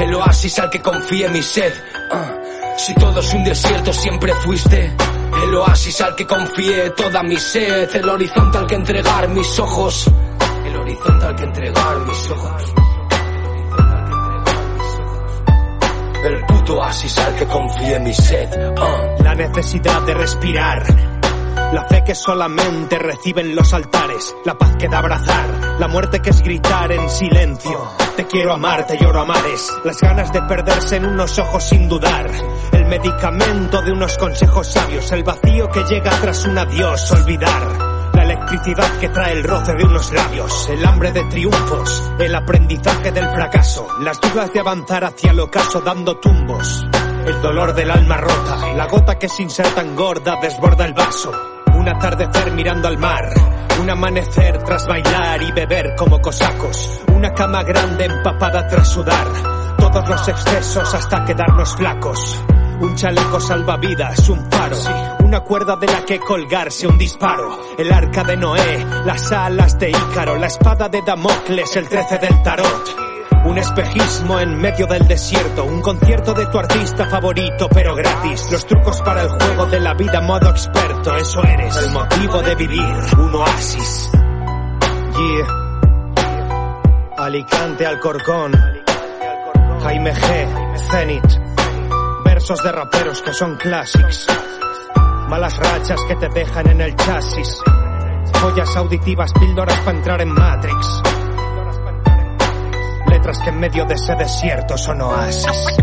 [0.00, 1.72] el oasis al que confié mi sed.
[2.10, 2.32] Ah,
[2.76, 4.92] Si todo es un desierto, siempre fuiste
[5.46, 10.10] el oasis al que confié toda mi sed, el horizonte al que entregar mis ojos,
[10.74, 12.74] el horizonte al que entregar mis ojos.
[16.24, 18.48] El puto oasis al que confié mi sed.
[18.78, 19.14] ah.
[19.22, 20.82] La necesidad de respirar.
[21.72, 24.34] La fe que solamente reciben los altares.
[24.44, 25.76] La paz que da abrazar.
[25.78, 27.80] La muerte que es gritar en silencio.
[28.16, 29.72] Te quiero amar, te lloro a.
[29.84, 32.30] Las ganas de perderse en unos ojos sin dudar.
[32.72, 35.12] El medicamento de unos consejos sabios.
[35.12, 37.10] El vacío que llega tras un adiós.
[37.12, 37.93] Olvidar.
[38.14, 43.10] La electricidad que trae el roce de unos labios, el hambre de triunfos, el aprendizaje
[43.10, 46.84] del fracaso, las dudas de avanzar hacia el ocaso dando tumbos.
[47.26, 51.32] El dolor del alma rota, la gota que sin ser tan gorda desborda el vaso.
[51.74, 53.32] Un atardecer mirando al mar,
[53.80, 59.26] un amanecer tras bailar y beber como cosacos, una cama grande empapada tras sudar,
[59.78, 62.44] todos los excesos hasta quedarnos flacos.
[62.80, 64.76] Un chaleco salvavidas, un faro,
[65.24, 69.90] una cuerda de la que colgarse, un disparo, el arca de Noé, las alas de
[69.90, 72.96] Ícaro, la espada de Damocles, el 13 del tarot.
[73.46, 78.50] Un espejismo en medio del desierto, un concierto de tu artista favorito pero gratis.
[78.50, 81.76] Los trucos para el juego de la vida modo experto, eso eres.
[81.76, 84.10] El motivo de vivir, un oasis.
[85.16, 85.64] Yeah.
[87.18, 88.52] Alicante Alcorcón,
[89.82, 91.24] Jaime G, Zenit.
[92.24, 94.26] Versos de raperos que son clásicos.
[95.28, 97.60] Malas rachas que te dejan en el chasis.
[98.40, 101.02] Joyas auditivas, píldoras para entrar en Matrix
[103.14, 105.76] letras que en medio de ese desierto son oasis.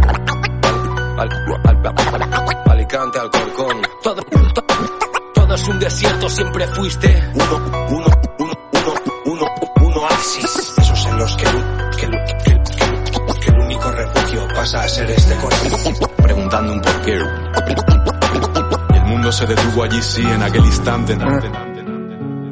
[2.65, 3.81] Alicante, Alcorcón.
[4.03, 7.31] Todo, es un desierto, siempre fuiste.
[7.33, 8.07] Uno, uno,
[8.39, 8.93] uno, uno,
[9.25, 9.45] uno,
[9.81, 10.73] un oasis.
[10.77, 11.45] Esos en los que,
[11.97, 15.93] que, que, que, que el único refugio pasa a ser este corazón.
[16.17, 17.90] Preguntando un porqué.
[19.31, 21.13] Mundo se detuvo allí, sí, en aquel instante.
[21.13, 21.23] Yeah,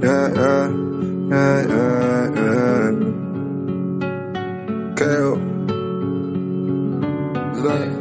[0.02, 0.70] yeah,
[1.30, 2.92] yeah, yeah.
[4.96, 5.36] KO.
[7.56, 8.00] Look.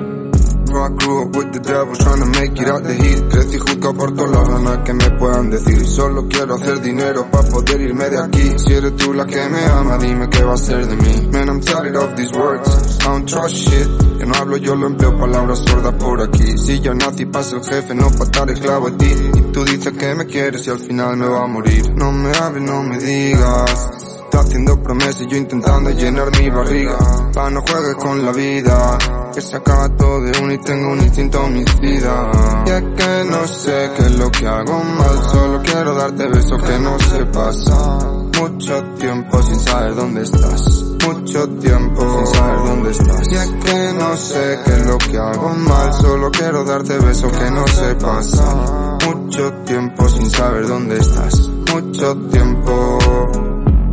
[0.69, 3.95] I grew up with the devil trying to make it out the heat Crecí juzgado
[3.95, 8.19] por todas las ganas que me puedan decir Solo quiero hacer dinero poder irme de
[8.19, 8.59] aquí.
[8.59, 11.29] Si eres tú la que me ama, dime qué va a ser de mí.
[11.33, 12.99] Man, I'm tired of these words.
[13.01, 13.89] I don't trust shit.
[14.19, 16.59] Que no hablo, yo lo empleo palabras sordas por aquí.
[16.59, 19.13] Si yo nací para ser jefe, no para estar esclavo a ti.
[19.35, 21.93] Y tú dices que me quieres y al final me va a morir.
[21.95, 23.91] No me hables, no me digas.
[24.25, 26.99] Está haciendo promesas y yo intentando llenar mi barriga.
[27.33, 28.99] Pa' no juegues con la vida,
[29.39, 32.31] que se acaba todo de uno y tengo un instinto homicida.
[32.67, 36.61] Y es que no sé qué es lo que hago mal, solo quiero darte besos
[36.61, 37.99] que no se pasa.
[38.41, 40.83] Mucho tiempo sin saber dónde estás.
[41.07, 43.29] Mucho tiempo sin saber dónde estás.
[43.31, 47.31] Y es que no sé qué es lo que hago mal, solo quiero darte besos
[47.31, 48.99] que no se pasa.
[49.07, 51.49] Mucho tiempo sin saber dónde estás.
[51.73, 52.99] Mucho tiempo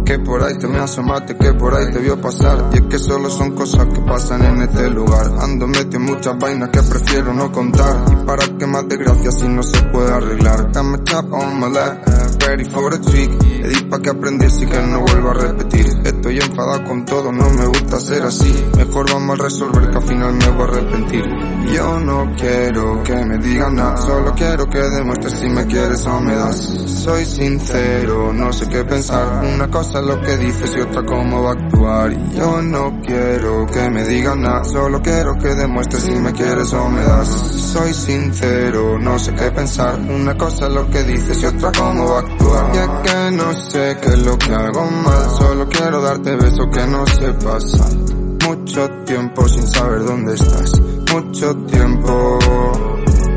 [0.06, 2.70] que por ahí te me asomaste, que por ahí te vio pasar.
[2.74, 5.32] Y es que solo son cosas que pasan en este lugar.
[5.42, 8.06] Ando metido en muchas vainas que prefiero no contar.
[8.12, 10.72] Y para que más desgracia si no se puede arreglar.
[10.72, 12.06] Dame chap on my lap,
[12.48, 13.32] ready for the trick.
[13.62, 15.88] Le di pa' que aprendiese y que no vuelva a repetir.
[16.04, 18.54] Estoy enfadado con todo, no me gusta ser así.
[18.78, 21.26] Mejor vamos a resolver que al final me voy a arrepentir.
[21.74, 26.22] Yo no quiero que me digan nada, solo quiero que demuestres si me quieres o
[26.22, 26.58] me das.
[26.58, 29.44] Soy sincero, no sé qué pensar.
[29.44, 32.12] Una cosa lo que dices y otra cómo va a actuar.
[32.12, 36.74] Y yo no quiero que me digan nada, solo quiero que demuestres si me quieres
[36.74, 37.28] o me das.
[37.28, 40.00] Soy sincero, no sé qué pensar.
[40.00, 42.72] Una cosa lo que dices y otra cómo va a actuar.
[42.74, 46.68] Y es que no sé qué es lo que hago mal, solo quiero darte besos
[46.72, 48.06] que no se pasan.
[48.46, 50.80] Mucho tiempo sin saber dónde estás,
[51.12, 52.40] mucho tiempo.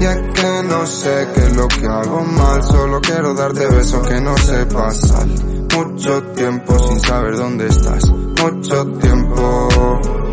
[0.01, 4.07] Y es que no sé qué es lo que hago mal, solo quiero darte besos
[4.07, 10.28] que no se pasan mucho tiempo sin saber dónde estás, mucho tiempo.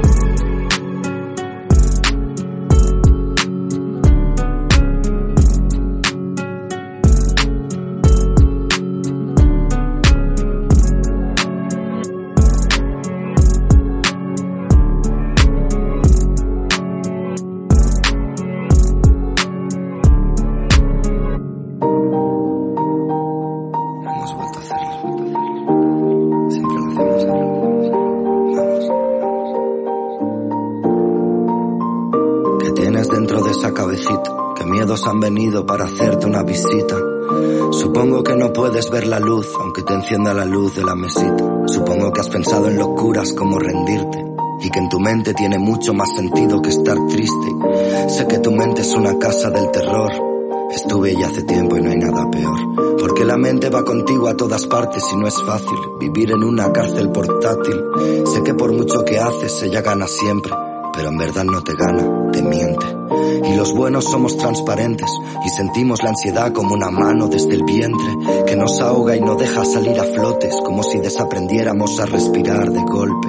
[35.08, 36.95] Han venido para hacerte una visita.
[37.71, 41.43] Supongo que no puedes ver la luz, aunque te encienda la luz de la mesita.
[41.67, 44.25] Supongo que has pensado en locuras como rendirte.
[44.62, 47.47] Y que en tu mente tiene mucho más sentido que estar triste.
[48.10, 50.12] Sé que tu mente es una casa del terror.
[50.73, 52.97] Estuve ya hace tiempo y no hay nada peor.
[52.99, 56.71] Porque la mente va contigo a todas partes y no es fácil vivir en una
[56.71, 57.84] cárcel portátil.
[58.34, 60.53] Sé que por mucho que haces, ella gana siempre.
[60.93, 63.04] Pero en verdad no te gana, te miente.
[63.43, 65.10] Y los buenos somos transparentes
[65.45, 69.36] y sentimos la ansiedad como una mano desde el vientre que nos ahoga y no
[69.36, 73.28] deja salir a flotes como si desaprendiéramos a respirar de golpe.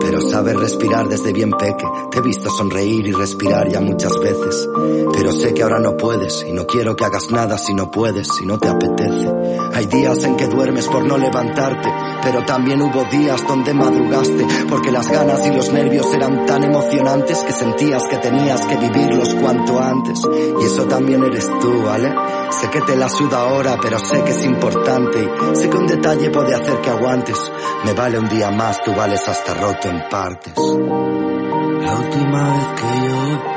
[0.00, 4.68] Pero sabes respirar desde bien peque, te he visto sonreír y respirar ya muchas veces.
[5.12, 8.28] Pero sé que ahora no puedes y no quiero que hagas nada si no puedes,
[8.28, 9.30] si no te apetece.
[9.74, 11.88] Hay días en que duermes por no levantarte,
[12.22, 17.38] pero también hubo días donde madrugaste, porque las ganas y los nervios eran tan emocionantes
[17.40, 20.20] que sentías que tenías que vivirlos cuanto antes.
[20.60, 22.14] Y eso también eres tú, ¿vale?
[22.50, 25.86] Sé que te la suda ahora, pero sé que es importante y sé que un
[25.86, 27.38] detalle puede hacer que aguantes.
[27.84, 30.54] Me vale un día más, tú vales hasta roto en partes.
[30.56, 33.52] La última vez que yo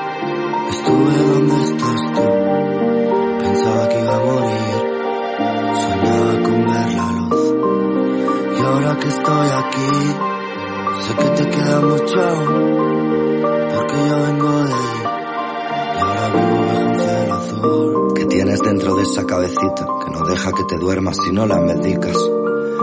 [0.72, 2.45] estuve donde estás tú,
[8.96, 9.92] ahora que estoy aquí,
[11.02, 12.22] sé que te queda mucho
[13.76, 15.04] porque yo vengo de allí.
[15.96, 18.14] Y ahora vivo bajo un cielo azul.
[18.16, 21.60] Que tienes dentro de esa cabecita, que no deja que te duermas si no la
[21.60, 22.18] medicas.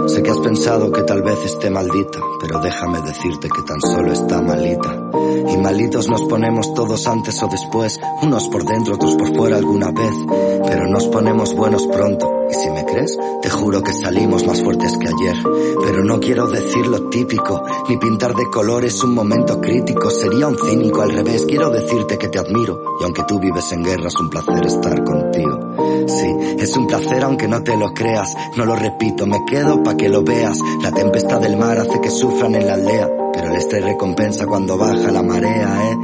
[0.06, 4.12] Sé que has pensado que tal vez esté maldita, pero déjame decirte que tan solo
[4.12, 5.10] está malita.
[5.48, 9.90] Y malitos nos ponemos todos antes o después, unos por dentro, otros por fuera alguna
[9.90, 10.14] vez,
[10.66, 12.46] pero nos ponemos buenos pronto.
[12.50, 15.36] Y si me crees, te juro que salimos más fuertes que ayer.
[15.84, 20.10] Pero no quiero decir lo típico, ni pintar de colores un momento crítico.
[20.10, 22.82] Sería un cínico al revés, quiero decirte que te admiro.
[23.00, 25.71] Y aunque tú vives en guerra, es un placer estar contigo.
[26.06, 28.34] Sí, es un placer aunque no te lo creas.
[28.56, 30.58] No lo repito, me quedo pa' que lo veas.
[30.82, 33.08] La tempestad del mar hace que sufran en la aldea.
[33.32, 35.96] Pero el estrés recompensa cuando baja la marea, ¿eh?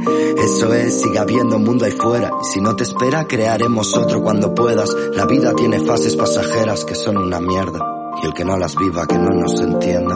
[0.43, 2.31] Eso es, sigue habiendo mundo ahí fuera.
[2.41, 4.89] Y si no te espera, crearemos otro cuando puedas.
[5.13, 7.98] La vida tiene fases pasajeras que son una mierda.
[8.21, 10.15] Y el que no las viva, que no nos entienda.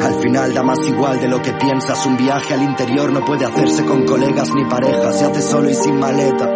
[0.00, 2.04] Al final da más igual de lo que piensas.
[2.06, 5.18] Un viaje al interior no puede hacerse con colegas ni parejas.
[5.18, 6.48] Se hace solo y sin maleta.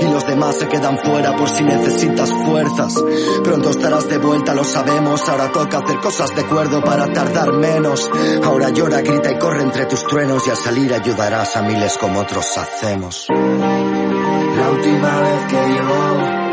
[0.00, 2.94] Y los demás se quedan fuera por si necesitas fuerzas.
[3.42, 5.28] Pronto estarás de vuelta, lo sabemos.
[5.28, 8.10] Ahora toca hacer cosas de cuerdo para tardar menos.
[8.42, 10.46] Ahora llora, grita y corre entre tus truenos.
[10.46, 13.26] Y al salir ayudarás a miles como otros hacemos.
[13.30, 16.44] La última vez que yo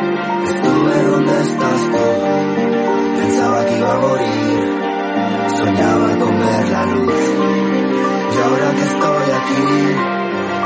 [0.46, 2.21] estuve donde estás tú,
[3.82, 4.62] iba a morir.
[5.58, 7.14] Soñaba con ver la luz.
[8.34, 9.66] Y ahora que estoy aquí,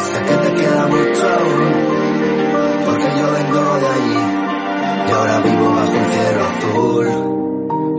[0.07, 1.95] sé que te queda mucho aún
[2.85, 4.23] porque yo vengo de allí
[5.07, 7.07] y ahora vivo bajo un cielo azul.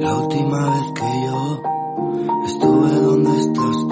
[0.01, 1.63] La última vez que yo
[2.47, 3.86] estuve donde estás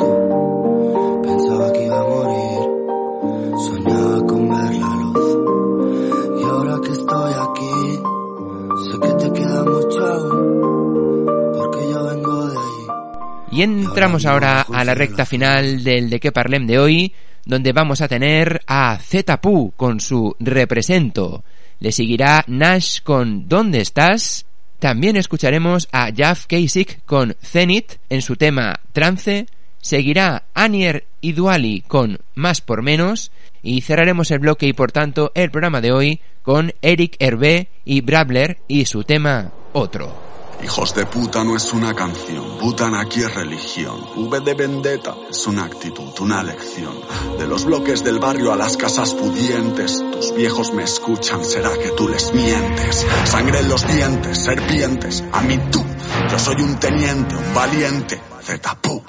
[13.54, 17.12] Y entramos ahora a la recta final del De qué parlem de hoy,
[17.46, 21.44] donde vamos a tener a Zetapu con su Represento.
[21.78, 24.44] Le seguirá Nash con ¿Dónde estás?
[24.80, 29.46] También escucharemos a Jeff Kasich con Zenith en su tema Trance.
[29.80, 33.30] Seguirá Anier y Duali con Más por Menos.
[33.62, 38.00] Y cerraremos el bloque y por tanto el programa de hoy con Eric Hervé y
[38.00, 40.23] Brabler y su tema Otro.
[40.64, 44.00] Hijos de puta no es una canción, putan aquí es religión.
[44.16, 46.94] V de vendetta es una actitud, una lección.
[47.38, 51.90] De los bloques del barrio a las casas pudientes, tus viejos me escuchan, será que
[51.90, 53.06] tú les mientes.
[53.26, 55.84] Sangre en los dientes, serpientes, a mí tú.
[56.30, 59.02] Yo soy un teniente, un valiente, Zetapu.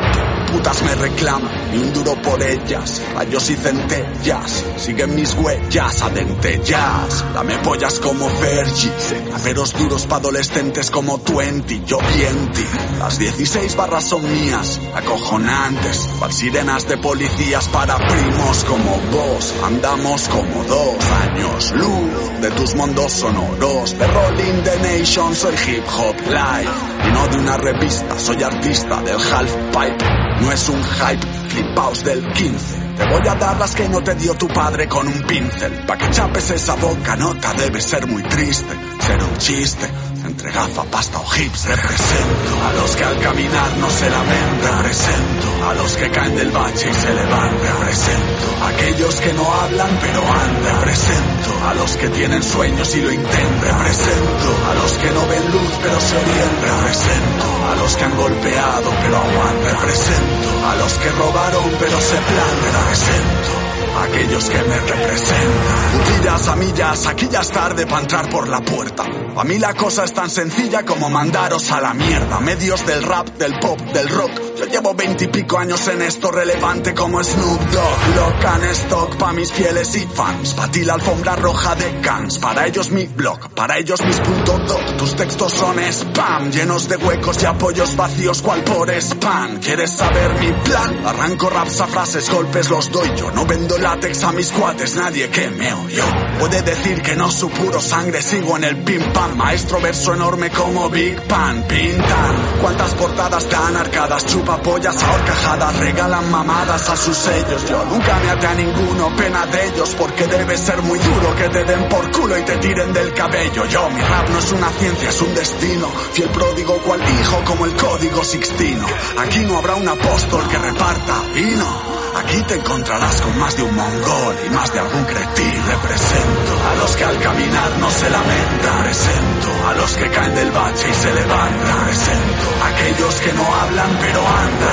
[0.56, 3.02] Putas me reclaman y un duro por ellas.
[3.14, 7.26] Rayos y centellas, siguen mis huellas a dentellas.
[7.34, 8.90] Dame pollas como Fergie,
[9.34, 12.66] raperos duros pa' adolescentes como Twenty, yo Vienti.
[13.00, 16.08] Las 16 barras son mías, acojonantes.
[16.20, 19.54] Cual sirenas de policías para primos como vos.
[19.62, 23.98] Andamos como dos años luz de tus mundos sonoros.
[24.00, 26.72] De Rolling the Nation soy hip hop live.
[27.08, 30.06] Y no de una revista, soy artista del half pipe.
[30.42, 32.76] No es un hype, flipaos del 15.
[32.98, 35.72] Te voy a dar las que no te dio tu padre con un pincel.
[35.86, 38.74] Pa' que chapes esa boca, nota debe ser muy triste.
[39.06, 39.86] Ser un chiste,
[40.26, 41.66] entre gafa, pasta o hips.
[41.66, 44.78] Represento a los que al caminar no se lamentan.
[44.78, 47.80] Represento a los que caen del bache y se levantan.
[47.80, 50.76] Represento a aquellos que no hablan pero andan.
[50.80, 53.80] Represento a los que tienen sueños y lo intentan.
[53.80, 56.78] Represento a los que no ven luz pero se orientan.
[56.80, 59.82] Represento a los que han golpeado pero aguantan.
[59.82, 62.85] Represento a los que robaron pero se plantan.
[62.86, 63.66] Represento
[64.04, 65.92] aquellos que me representan.
[65.98, 69.04] Cuchillas a millas, aquí ya es tarde para entrar por la puerta.
[69.36, 72.40] A mí la cosa es tan sencilla como mandaros a la mierda.
[72.42, 74.32] Medios del rap, del pop, del rock.
[74.56, 78.16] Yo llevo veintipico años en esto relevante como Snoop Dogg.
[78.16, 80.54] Locan stock pa' mis fieles y fans.
[80.54, 82.40] Pa' alfombra roja de Cans.
[82.40, 84.98] Para ellos mi blog, para ellos mis punto doc.
[84.98, 89.60] Tus textos son spam, llenos de huecos y apoyos vacíos cual por spam.
[89.60, 91.06] ¿Quieres saber mi plan?
[91.06, 93.32] Arranco raps a frases, golpes los doy yo.
[93.32, 96.06] No vendo látex a mis cuates, nadie que me oyó.
[96.40, 99.36] Puede decir que no su puro sangre, sigo en el pim pam.
[99.36, 102.36] Maestro verso enorme como Big Pan, pintan.
[102.62, 107.68] Cuántas portadas tan arcadas, chupa pollas ahorcajadas, regalan mamadas a sus sellos.
[107.68, 111.50] Yo nunca me até a ninguno, pena de ellos, porque debe ser muy duro que
[111.50, 113.66] te den por culo y te tiren del cabello.
[113.66, 115.88] Yo, mi rap no es una ciencia, es un destino.
[116.14, 118.86] Fiel pródigo cual hijo como el código sixtino.
[119.18, 121.96] Aquí no habrá un apóstol que reparta vino.
[122.16, 125.66] Aquí te encontrarás con más de un mongol y más de algún cretín.
[125.68, 128.84] Represento a los que al caminar no se lamentan.
[128.84, 131.86] Presento a los que caen del bache y se levantan.
[131.86, 134.28] Presento a aquellos que no hablan pero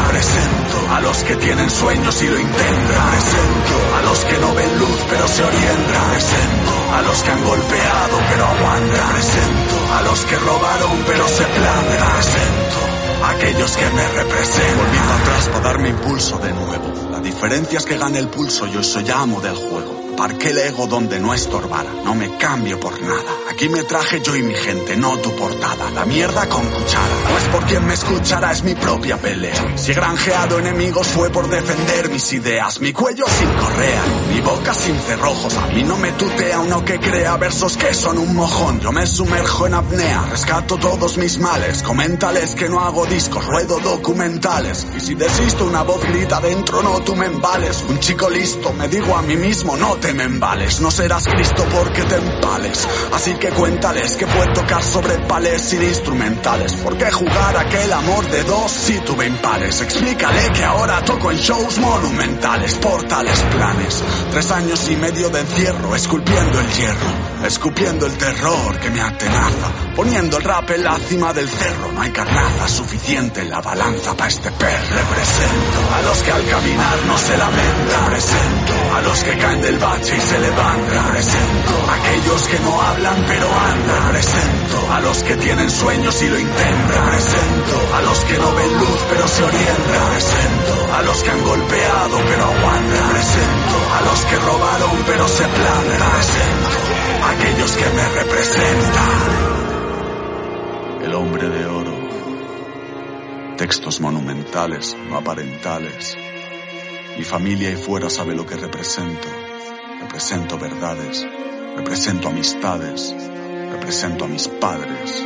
[0.09, 3.11] Presento a los que tienen sueños y lo intentan.
[3.11, 6.11] Presento a los que no ven luz pero se orientan.
[6.11, 9.13] Presento a los que han golpeado pero aguantan.
[9.13, 12.13] Presento a los que robaron pero se plantan.
[12.13, 12.93] Presento
[13.25, 14.79] aquellos que me representan.
[14.79, 17.11] Volviendo atrás para darme impulso de nuevo.
[17.11, 20.02] La diferencia es que gane el pulso, yo soy amo del juego.
[20.17, 23.33] Parqué el ego donde no estorbara, no me cambio por nada.
[23.51, 25.91] Aquí me traje yo y mi gente, no tu portada.
[25.91, 29.77] La mierda con cuchara, no es por quien me escuchará, es mi propia pelea.
[29.77, 32.81] Si he granjeado enemigos fue por defender mis ideas.
[32.81, 34.03] Mi cuello sin correa,
[34.33, 35.57] mi boca sin cerrojos.
[35.57, 38.81] A mí no me tutea uno que crea versos que son un mojón.
[38.81, 41.83] Yo me sumerjo en apnea, rescato todos mis males.
[41.83, 44.87] Coméntales que no hago discos, ruedo documentales.
[44.97, 47.85] Y si desisto, una voz grita dentro, no tú me embales.
[47.89, 50.81] Un chico listo, me digo a mí mismo, no te me embales.
[50.81, 52.87] No serás Cristo porque te empales.
[53.13, 56.75] Así que cuéntales que puedo tocar sobre pales sin instrumentales.
[56.75, 59.81] ¿Por qué jugar aquel amor de dos si tuve impares?
[59.81, 64.03] Explícale que ahora toco en shows monumentales, portales, planes.
[64.33, 69.71] Tres años y medio de encierro, esculpiendo el hierro, escupiendo el terror que me atenaza,
[69.95, 71.93] poniendo el rap en la cima del cerro.
[71.93, 74.97] No hay carnaza suficiente en la balanza para este perro.
[74.97, 78.05] Represento a los que al caminar no se lamentan.
[78.07, 81.05] Represento a los que caen del bache y se levantan.
[81.07, 84.07] Represento a aquellos que no hablan pero andan.
[84.07, 87.05] Represento a los que tienen sueños y lo intentan.
[87.07, 90.07] Represento a los que no ven luz pero se orientan.
[90.07, 93.09] Represento a los que han golpeado pero aguantan.
[93.09, 96.11] Represento a los que robaron pero se plantan.
[96.13, 96.69] Represento
[97.23, 99.42] a aquellos que me representan.
[101.23, 101.95] Hombre de oro.
[103.57, 106.17] Textos monumentales, no aparentales.
[107.17, 109.29] Mi familia ahí fuera sabe lo que represento.
[110.01, 111.25] Represento verdades,
[111.77, 113.15] represento amistades,
[113.71, 115.25] represento a mis padres.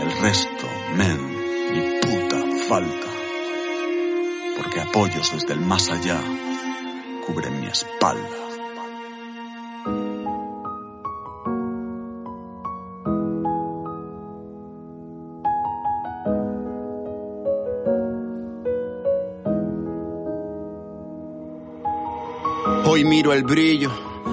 [0.00, 0.66] El resto,
[0.96, 1.18] men,
[1.72, 3.06] ni puta falta.
[4.56, 6.20] Porque apoyos desde el más allá
[7.24, 8.49] cubren mi espalda.
[22.92, 23.92] Hoy miro el brillo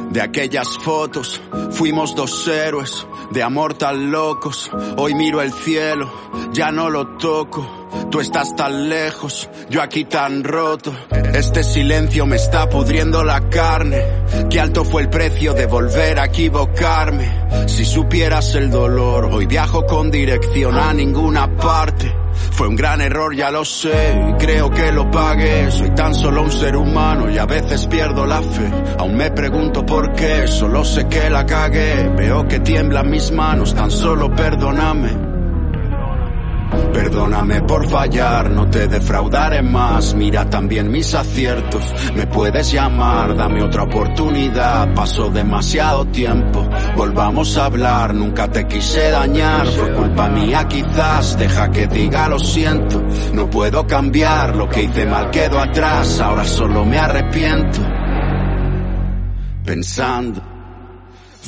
[0.10, 1.40] de aquellas fotos,
[1.70, 4.72] fuimos dos héroes de amor tan locos.
[4.98, 6.12] Hoy miro el cielo,
[6.54, 7.88] ya no lo toco.
[8.10, 10.92] Tú estás tan lejos, yo aquí tan roto.
[11.36, 14.04] Este silencio me está pudriendo la carne.
[14.50, 17.68] Qué alto fue el precio de volver a equivocarme.
[17.68, 22.12] Si supieras el dolor, hoy viajo con dirección a ninguna parte.
[22.58, 25.70] Fue un gran error, ya lo sé, y creo que lo pagué.
[25.70, 28.72] Soy tan solo un ser humano y a veces pierdo la fe.
[28.98, 32.10] Aún me pregunto por qué, solo sé que la cagué.
[32.18, 35.27] Veo que tiemblan mis manos, tan solo perdóname.
[36.94, 40.14] Perdóname por fallar, no te defraudaré más.
[40.14, 41.84] Mira también mis aciertos,
[42.16, 44.94] me puedes llamar, dame otra oportunidad.
[44.94, 48.14] Pasó demasiado tiempo, volvamos a hablar.
[48.14, 51.38] Nunca te quise dañar, fue culpa mía quizás.
[51.38, 54.56] Deja que diga lo siento, no puedo cambiar.
[54.56, 57.80] Lo que hice mal quedó atrás, ahora solo me arrepiento.
[59.64, 60.57] Pensando.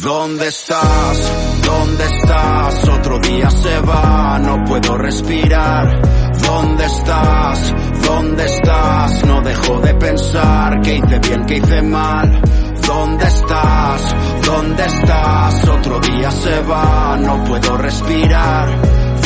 [0.01, 1.31] ¿Dónde estás?
[1.61, 2.87] ¿Dónde estás?
[2.87, 6.01] Otro día se va, no puedo respirar.
[6.41, 7.75] ¿Dónde estás?
[8.05, 9.25] ¿Dónde estás?
[9.25, 12.41] No dejo de pensar que hice bien, que hice mal.
[12.87, 14.15] ¿Dónde estás?
[14.45, 15.67] ¿Dónde estás?
[15.67, 18.69] Otro día se va, no puedo respirar.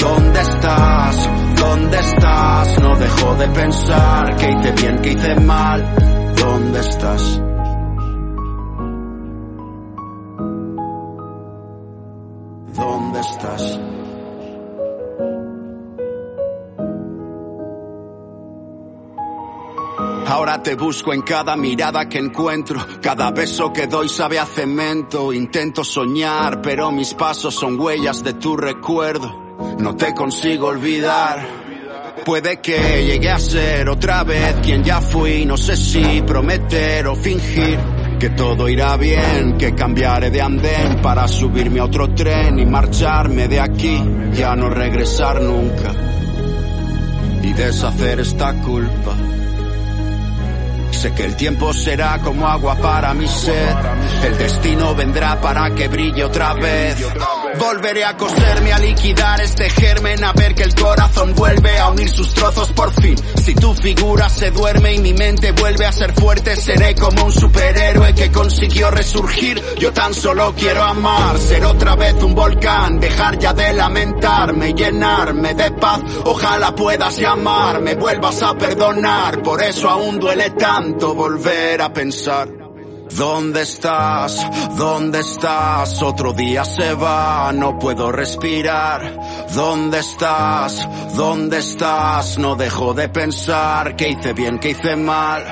[0.02, 1.30] ¿Dónde estás?
[1.56, 2.82] ¿Dónde estás?
[2.82, 5.86] No dejo de pensar que hice bien, que hice mal.
[6.36, 7.53] ¿Dónde estás?
[12.76, 13.80] ¿Dónde estás?
[20.26, 25.32] Ahora te busco en cada mirada que encuentro, cada beso que doy sabe a cemento.
[25.32, 29.32] Intento soñar, pero mis pasos son huellas de tu recuerdo.
[29.78, 31.46] No te consigo olvidar.
[32.26, 37.16] Puede que llegue a ser otra vez quien ya fui, no sé si prometer o
[37.16, 37.78] fingir
[38.24, 43.50] que todo irá bien, que cambiaré de andén para subirme a otro tren y marcharme
[43.50, 44.02] de aquí,
[44.32, 45.92] ya no regresar nunca
[47.42, 49.14] y deshacer esta culpa.
[50.92, 53.76] Sé que el tiempo será como agua para mi sed.
[54.26, 56.96] El destino vendrá para que brille otra vez.
[57.60, 62.10] Volveré a coserme, a liquidar este germen, a ver que el corazón vuelve a unir
[62.10, 63.16] sus trozos por fin.
[63.44, 67.32] Si tu figura se duerme y mi mente vuelve a ser fuerte, seré como un
[67.32, 69.62] superhéroe que consiguió resurgir.
[69.78, 75.54] Yo tan solo quiero amar, ser otra vez un volcán, dejar ya de lamentarme, llenarme
[75.54, 76.02] de paz.
[76.26, 82.63] Ojalá puedas llamarme, vuelvas a perdonar, por eso aún duele tanto volver a pensar.
[83.18, 84.46] ¿Dónde estás?
[84.76, 86.02] ¿Dónde estás?
[86.02, 89.20] Otro día se va, no puedo respirar.
[89.54, 90.88] ¿Dónde estás?
[91.16, 92.40] ¿Dónde estás?
[92.40, 95.44] No dejo de pensar que hice bien, que hice mal.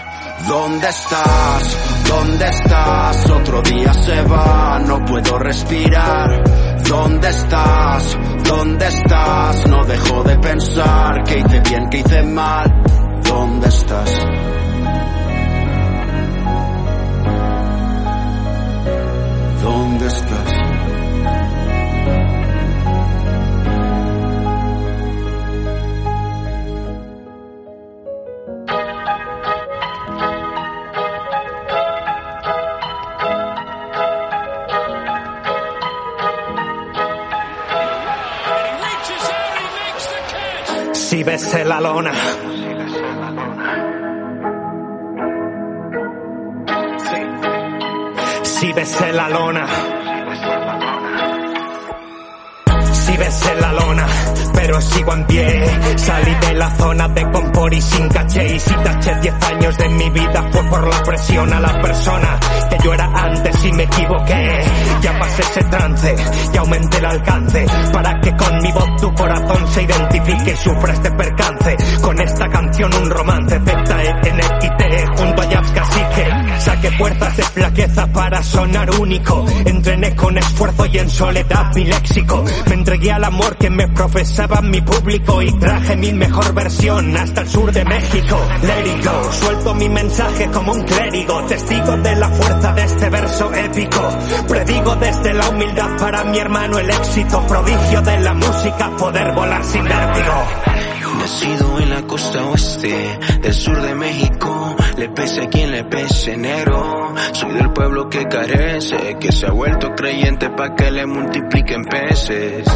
[0.47, 1.77] ¿Dónde estás?
[2.07, 3.29] ¿Dónde estás?
[3.29, 6.43] Otro día se va, no puedo respirar.
[6.87, 8.17] ¿Dónde estás?
[8.43, 9.67] ¿Dónde estás?
[9.67, 12.83] No dejo de pensar que hice bien, que hice mal.
[13.23, 14.19] ¿Dónde estás?
[19.61, 20.51] ¿Dónde estás?
[40.93, 42.11] Si ves la lona.
[48.61, 49.90] Si ves en la lona.
[53.11, 54.07] Si ves en la lona,
[54.53, 55.65] pero sigo en pie.
[55.97, 58.55] Salí de la zona de confort y sin caché.
[58.55, 62.39] Y si taché 10 años de mi vida fue por la presión a la persona
[62.69, 64.63] que yo era antes y me equivoqué.
[65.01, 66.15] Ya pasé ese trance
[66.53, 70.93] y aumenté el alcance para que con mi voz tu corazón se identifique y sufra
[70.93, 71.77] este percance.
[72.01, 76.29] Con esta canción un romance ZNIT junto a Jazz Cacique.
[76.59, 79.45] Saqué fuerzas de flaqueza para sonar único.
[79.65, 82.43] Entrené con esfuerzo y en soledad mi léxico.
[82.67, 87.41] Me entregué al amor que me profesaba mi público y traje mi mejor versión hasta
[87.41, 88.39] el sur de México.
[88.61, 93.09] Let it go, suelto mi mensaje como un clérigo, testigo de la fuerza de este
[93.09, 94.09] verso épico.
[94.47, 99.63] Predigo desde la humildad para mi hermano el éxito, prodigio de la música, poder volar
[99.63, 100.70] sin vértigo.
[101.17, 106.33] Nacido en la costa oeste del sur de México, le pese a quien le pese
[106.33, 107.13] enero.
[107.33, 112.67] Soy del pueblo que carece, que se ha vuelto creyente pa' que le multipliquen peces.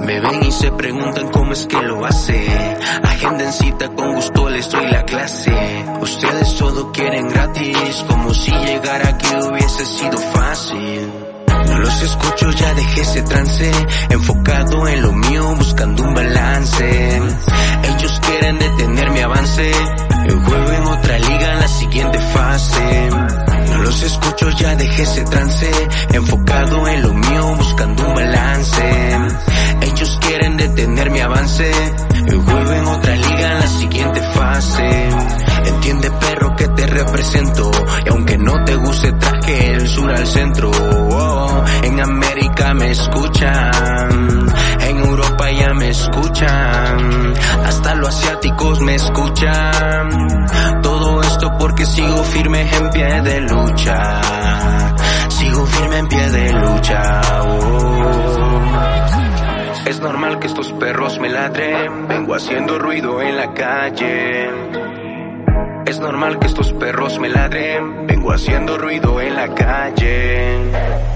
[0.00, 2.46] Me ven y se preguntan cómo es que lo hace.
[3.02, 5.52] Agenda en cita, con gusto les doy la clase.
[6.00, 11.21] Ustedes todo quieren gratis, como si llegar aquí hubiese sido fácil.
[11.68, 13.70] No los escucho, ya dejé ese trance,
[14.10, 17.20] enfocado en lo mío, buscando un balance.
[17.84, 19.72] Ellos quieren detener mi avance,
[20.26, 23.08] el juego en otra liga en la siguiente fase.
[23.70, 25.70] No los escucho, ya dejé ese trance,
[26.12, 29.18] enfocado en lo mío, buscando un balance.
[29.80, 31.70] Ellos quieren detener mi avance,
[32.26, 35.08] el juego en otra liga en la siguiente fase.
[35.64, 37.70] Entiende perro que te represento,
[38.04, 40.70] y aunque no te guste traje el sur al centro.
[42.92, 44.46] Escuchan,
[44.80, 47.34] en Europa ya me escuchan,
[47.64, 50.46] hasta los asiáticos me escuchan.
[50.82, 54.20] Todo esto porque sigo firme en pie de lucha,
[55.28, 57.20] sigo firme en pie de lucha.
[57.42, 57.92] oh.
[59.86, 64.50] Es normal que estos perros me ladren, vengo haciendo ruido en la calle.
[65.86, 71.11] Es normal que estos perros me ladren, vengo haciendo ruido en la calle.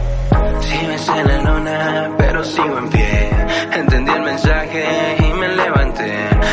[0.68, 3.30] Si ves en la lona, pero sigo en pie.
[3.72, 4.84] Entendí el mensaje
[5.18, 6.12] y me levanté.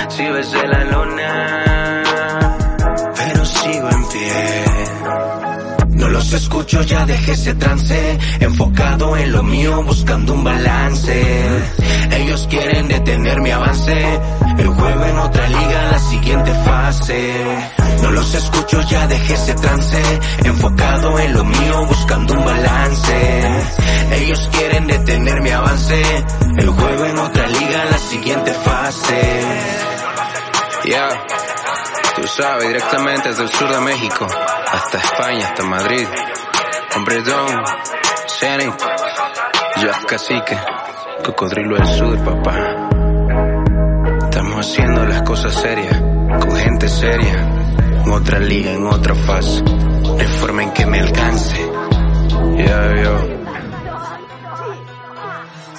[0.09, 2.03] Si ves en la lona,
[3.15, 4.63] pero sigo en pie.
[5.89, 11.45] No los escucho, ya dejé ese trance, enfocado en lo mío, buscando un balance.
[12.11, 14.19] Ellos quieren detener mi avance,
[14.57, 17.82] el juego en otra liga, la siguiente fase.
[18.13, 20.01] Los escucho, ya dejé ese trance,
[20.43, 23.63] enfocado en lo mío, buscando un balance.
[24.11, 26.25] Ellos quieren detener mi avance,
[26.57, 29.41] el juego en otra liga, la siguiente fase.
[30.85, 31.09] Ya,
[32.15, 34.27] tú sabes, directamente desde el sur de México,
[34.71, 36.07] hasta España, hasta Madrid.
[36.95, 37.63] Hombre Don,
[38.27, 38.71] Seni,
[39.77, 40.59] Jeff Cacique,
[41.25, 42.89] Cocodrilo del Sur, papá.
[44.25, 45.99] Estamos haciendo las cosas serias,
[46.39, 47.62] con gente seria,
[48.05, 51.57] en otra liga, en otra fase, de forma en que me alcance.
[52.57, 53.42] Ya yeah, yo.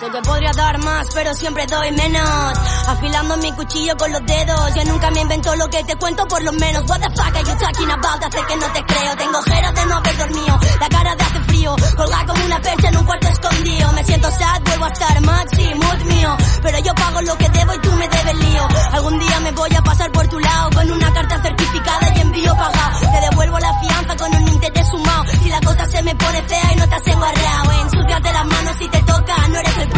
[0.05, 2.29] Sé que podría dar más, pero siempre doy menos.
[2.89, 4.75] Afilando mi cuchillo con los dedos.
[4.75, 6.85] Yo nunca me invento lo que te cuento, por lo menos.
[6.87, 8.23] What the fuck are you talking about?
[8.23, 9.17] Hace que no te creo.
[9.17, 10.61] Tengo ojeras de no haber dormido.
[10.79, 11.75] La cara de hace frío.
[11.97, 13.93] Colgada como una percha en un cuarto escondido.
[13.93, 16.37] Me siento sad, vuelvo a estar maxi, mood mío.
[16.63, 18.69] Pero yo pago lo que debo y tú me debes lío.
[18.93, 22.55] Algún día me voy a pasar por tu lado con una carta certificada y envío
[22.55, 23.01] pagado.
[23.01, 25.25] Te devuelvo la fianza con un interés sumado.
[25.43, 27.73] Si la cosa se me pone fea y no te has enguarreado.
[27.85, 29.94] Ensúciate las manos si te toca, no eres el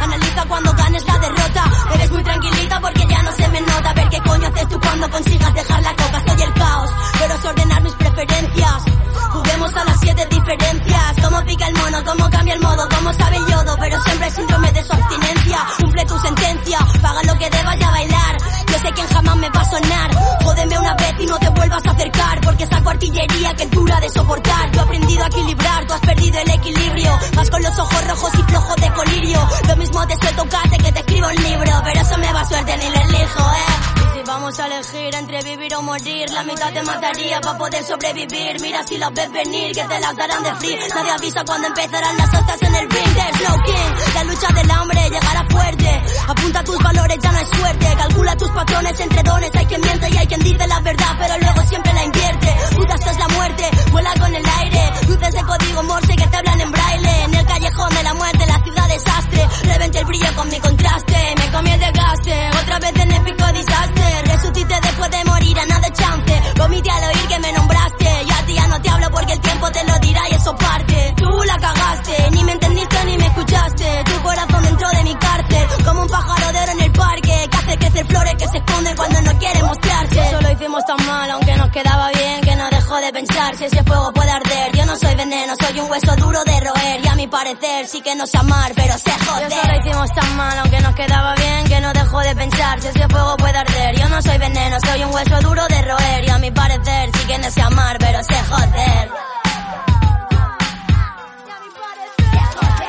[0.00, 1.64] Analiza cuando ganes la derrota.
[1.94, 3.90] Eres muy tranquilita porque ya no se me nota.
[3.90, 6.22] A ver qué coño haces tú cuando consigas dejar la coca.
[6.26, 8.84] Soy el caos, pero es ordenar mis preferencias.
[9.30, 11.14] Juguemos a las siete diferencias.
[11.22, 13.76] Cómo pica el mono, cómo cambia el modo, cómo sabe el yodo.
[13.80, 15.58] Pero siempre el síndrome de su abstinencia.
[15.80, 18.36] Cumple tu sentencia, paga lo que debas ya bailar.
[18.70, 20.14] Yo sé quién jamás me va a sonar.
[20.44, 22.40] Jódeme una vez y no te vuelvas a acercar.
[22.40, 24.70] Porque saco artillería que es dura de soportar.
[24.72, 27.18] Yo he aprendido a equilibrar, tú has perdido el equilibrio.
[27.34, 29.23] Vas con los ojos rojos y flojos de colirio.
[29.32, 31.72] Lo mismo te suelto cate que te escribo un libro.
[31.84, 33.94] Pero eso me va suerte ni lo elijo, eh.
[33.96, 37.84] Y si vamos a elegir entre vivir o morir, la mitad te mataría para poder
[37.84, 38.60] sobrevivir.
[38.60, 40.78] Mira si las ves venir, que te las darán de free.
[40.94, 43.14] Nadie avisa cuando empezarán las hostias en el ring.
[43.14, 44.14] There's no king.
[44.14, 46.02] La lucha del hambre llegará fuerte.
[46.28, 47.96] Apunta tus valores, ya no hay suerte.
[47.96, 49.50] Calcula tus patrones entre dones.
[49.54, 52.56] Hay quien miente y hay quien dice la verdad, pero luego siempre la invierte.
[52.76, 53.70] Puta, es la muerte.
[53.90, 54.92] Vuela con el aire.
[55.08, 57.24] Luces de código morse que te hablan en braille.
[57.24, 59.48] En el callejón de la muerte, la ciudad desastre.
[59.64, 61.34] Reventé el brillo con mi contraste.
[61.38, 62.50] Me comí el desgaste.
[62.62, 64.22] Otra vez en épico desastre.
[64.24, 66.42] Resucité después de morir, a nada chance.
[66.56, 68.10] Vomité al oír que me nombraste.
[68.26, 70.56] Y a ti ya no te hablo porque el tiempo te lo dirá y eso
[70.56, 71.14] parte.
[71.16, 74.04] Tú la cagaste, ni me entendiste ni me escuchaste.
[74.04, 77.48] Tu corazón dentro de mi cárcel, como un pájaro de oro en el parque.
[77.50, 80.20] Que hace crecer flores que se esconden cuando no quieren mostrarse.
[80.28, 83.64] Eso lo hicimos tan mal, aunque nos quedaba bien, que no dejó de pensar si
[83.64, 84.72] ese fuego puede arder.
[84.76, 87.03] Yo no soy veneno, soy un hueso duro de roer.
[87.24, 89.50] Mi parecer sí que no sé amar, pero sé joder.
[89.50, 92.88] Eso lo hicimos tan mal, aunque nos quedaba bien, que no dejó de pensar si
[92.88, 93.98] ese fuego puede arder.
[93.98, 96.24] Yo no soy veneno, soy un hueso duro de roer.
[96.26, 99.10] Y a mi parecer sí que no sé amar, pero sé joder.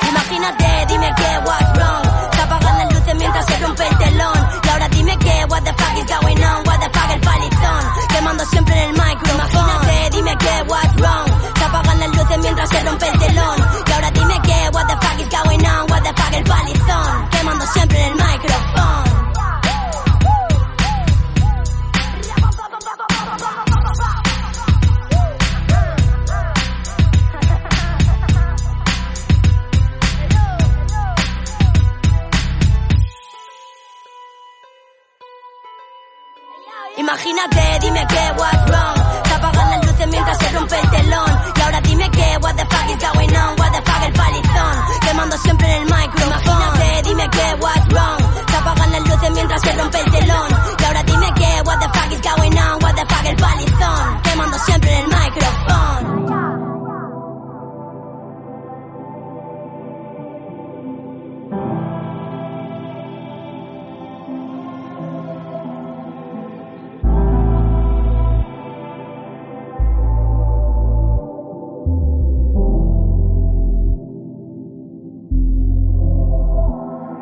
[0.10, 2.34] Imagínate, dime que what's wrong.
[2.36, 4.50] Se apagan las luces mientras se rompe el telón.
[4.66, 8.08] Y ahora dime que what the fuck is going on, what the fuck el palizón.
[8.10, 9.46] Quemando siempre en el micrófono.
[9.46, 11.56] Imagínate, dime que what's wrong.
[11.58, 13.14] Se apagan las luces mientras se rompe el
[37.26, 39.26] Imagínate, dime que what's wrong.
[39.26, 41.42] Se apagan las luces mientras se rompe el telón.
[41.56, 45.00] Y ahora dime que what the fuck is going on, what the fuck el palizón.
[45.02, 46.26] Quemando siempre en el micro.
[46.28, 48.46] Imagínate, dime que what's wrong.
[48.48, 50.50] Se apagan las luces mientras se rompe el telón.
[50.80, 54.22] Y ahora dime que what the fuck is going on, what the fuck el palizón.
[54.22, 56.25] Quemando siempre en el micrófono.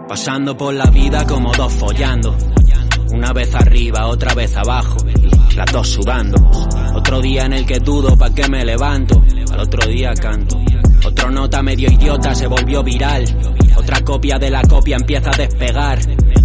[0.08, 2.36] Pasando por la vida como dos follando.
[3.14, 4.98] Una vez arriba, otra vez abajo.
[5.56, 6.38] Las dos sudando.
[6.94, 9.24] Otro día en el que dudo pa' que me levanto.
[9.52, 10.60] Al otro día canto.
[11.06, 13.24] Otro nota medio idiota se volvió viral.
[13.78, 16.00] Otra copia de la copia empieza a despegar.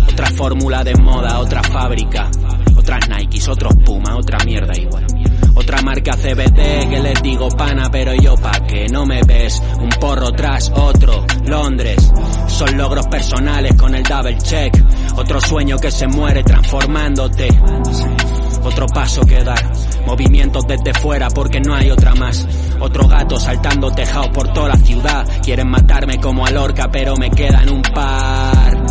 [0.08, 2.30] Otra fórmula de moda, otra fábrica.
[2.76, 5.06] Otras Nikes, otros Puma, otra mierda igual.
[5.54, 9.60] Otra marca CBD que les digo pana, pero yo pa' que no me ves.
[9.80, 12.12] Un porro tras otro, Londres.
[12.48, 14.74] Son logros personales con el double check.
[15.16, 17.48] Otro sueño que se muere transformándote.
[18.62, 19.70] Otro paso que dar.
[20.06, 22.46] Movimientos desde fuera porque no hay otra más.
[22.80, 25.26] Otro gato saltando tejados por toda la ciudad.
[25.42, 28.86] Quieren matarme como a Lorca, pero me quedan un par.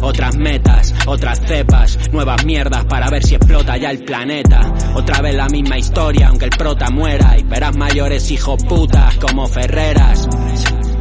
[0.00, 4.60] Otras metas, otras cepas, nuevas mierdas para ver si explota ya el planeta.
[4.94, 7.36] Otra vez la misma historia, aunque el prota muera.
[7.38, 10.28] Y verás mayores hijos putas como Ferreras.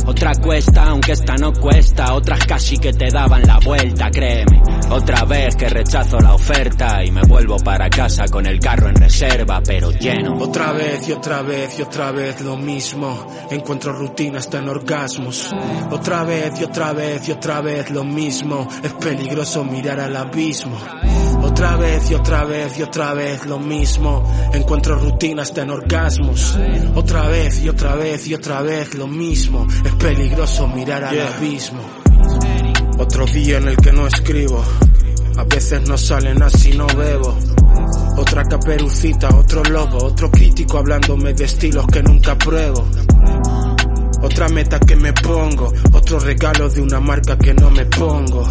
[0.08, 2.14] Otra cuesta, aunque esta no cuesta.
[2.14, 4.62] Otras casi que te daban la vuelta, créeme.
[4.89, 8.95] Otra vez que rechazo la oferta y me vuelvo para casa con el carro en
[8.95, 10.38] reserva, pero lleno.
[10.38, 13.28] Otra vez y otra vez y otra vez lo mismo.
[13.51, 15.53] Encuentro rutina hasta en orgasmos.
[15.91, 18.66] Otra vez y otra vez y otra vez lo mismo.
[18.82, 20.80] Es peligroso mirar al abismo.
[21.48, 24.24] Otra vez y otra vez y otra vez lo mismo.
[24.54, 26.58] Encuentro rutinas en orgasmos.
[26.93, 29.66] Otra vez y otra vez y otra vez lo mismo.
[29.84, 31.80] Es peligroso mirar al abismo.
[33.00, 34.64] Otro día en el que no escribo.
[35.38, 37.38] A veces no salen así, no bebo.
[38.18, 42.88] Otra caperucita, otro lobo, otro crítico hablándome de estilos que nunca pruebo.
[44.22, 48.43] Otra meta que me pongo, otro regalo de una marca que no me pongo.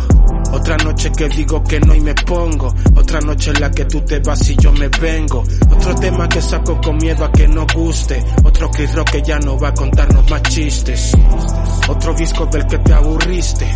[0.52, 2.74] Otra noche que digo que no y me pongo.
[2.94, 5.42] Otra noche en la que tú te vas y yo me vengo.
[5.70, 8.24] Otro tema que saco con miedo a que no guste.
[8.44, 11.12] Otro Chris Rock que ya no va a contarnos más chistes.
[11.88, 13.66] Otro disco del que te aburriste.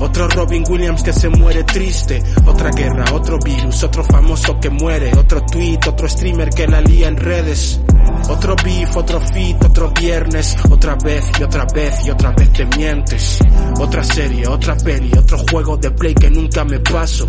[0.00, 2.22] Otro Robin Williams que se muere triste.
[2.46, 5.12] Otra guerra, otro virus, otro famoso que muere.
[5.16, 7.80] Otro tweet, otro streamer que la lía en redes.
[8.28, 10.56] Otro beef, otro fit, otro viernes.
[10.70, 13.38] Otra vez y otra vez y otra vez te mientes.
[13.80, 17.28] Otra serie, otra peli, otro juego de play que nunca me paso.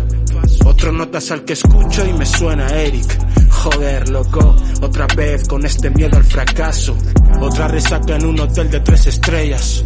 [0.64, 3.50] Otro notas al que escucho y me suena Eric.
[3.50, 6.96] Joder, loco, otra vez con este miedo al fracaso.
[7.40, 9.84] Otra resaca en un hotel de tres estrellas.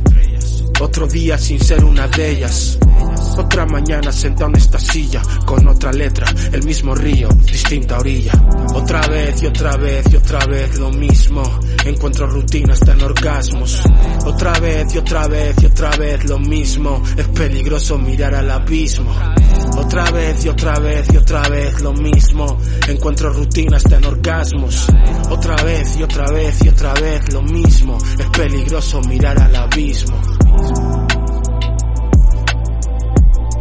[0.81, 2.79] Otro día sin ser una de ellas.
[3.37, 8.33] Otra mañana sentado en esta silla, con otra letra, el mismo río, distinta orilla.
[8.75, 11.43] Otra vez y otra vez y otra vez lo mismo.
[11.85, 13.83] Encuentro rutinas tan orgasmos.
[14.25, 17.03] Otra vez y otra vez y otra vez lo mismo.
[17.17, 19.15] Es peligroso mirar al abismo.
[19.77, 22.59] Otra vez y otra vez y otra vez lo mismo.
[22.89, 24.87] Encuentro rutinas tan orgasmos.
[25.31, 27.99] Otra vez y otra vez y otra vez lo mismo.
[28.19, 30.21] Es peligroso mirar al abismo.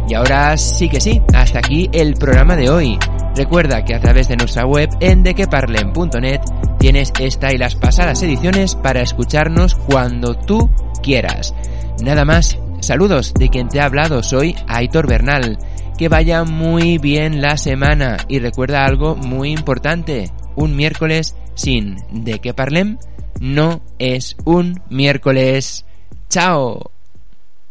[0.08, 2.98] Y ahora sí que sí, hasta aquí el programa de hoy.
[3.34, 6.40] Recuerda que a través de nuestra web en dequeparlen.net
[6.78, 10.70] tienes esta y las pasadas ediciones para escucharnos cuando tú
[11.02, 11.54] quieras.
[12.02, 15.58] Nada más, saludos de quien te ha hablado, soy Aitor Bernal.
[15.98, 22.40] Que vaya muy bien la semana y recuerda algo muy importante, un miércoles sin de
[22.40, 22.98] que parlem
[23.40, 25.84] no es un miércoles.
[26.28, 26.93] ¡Chao!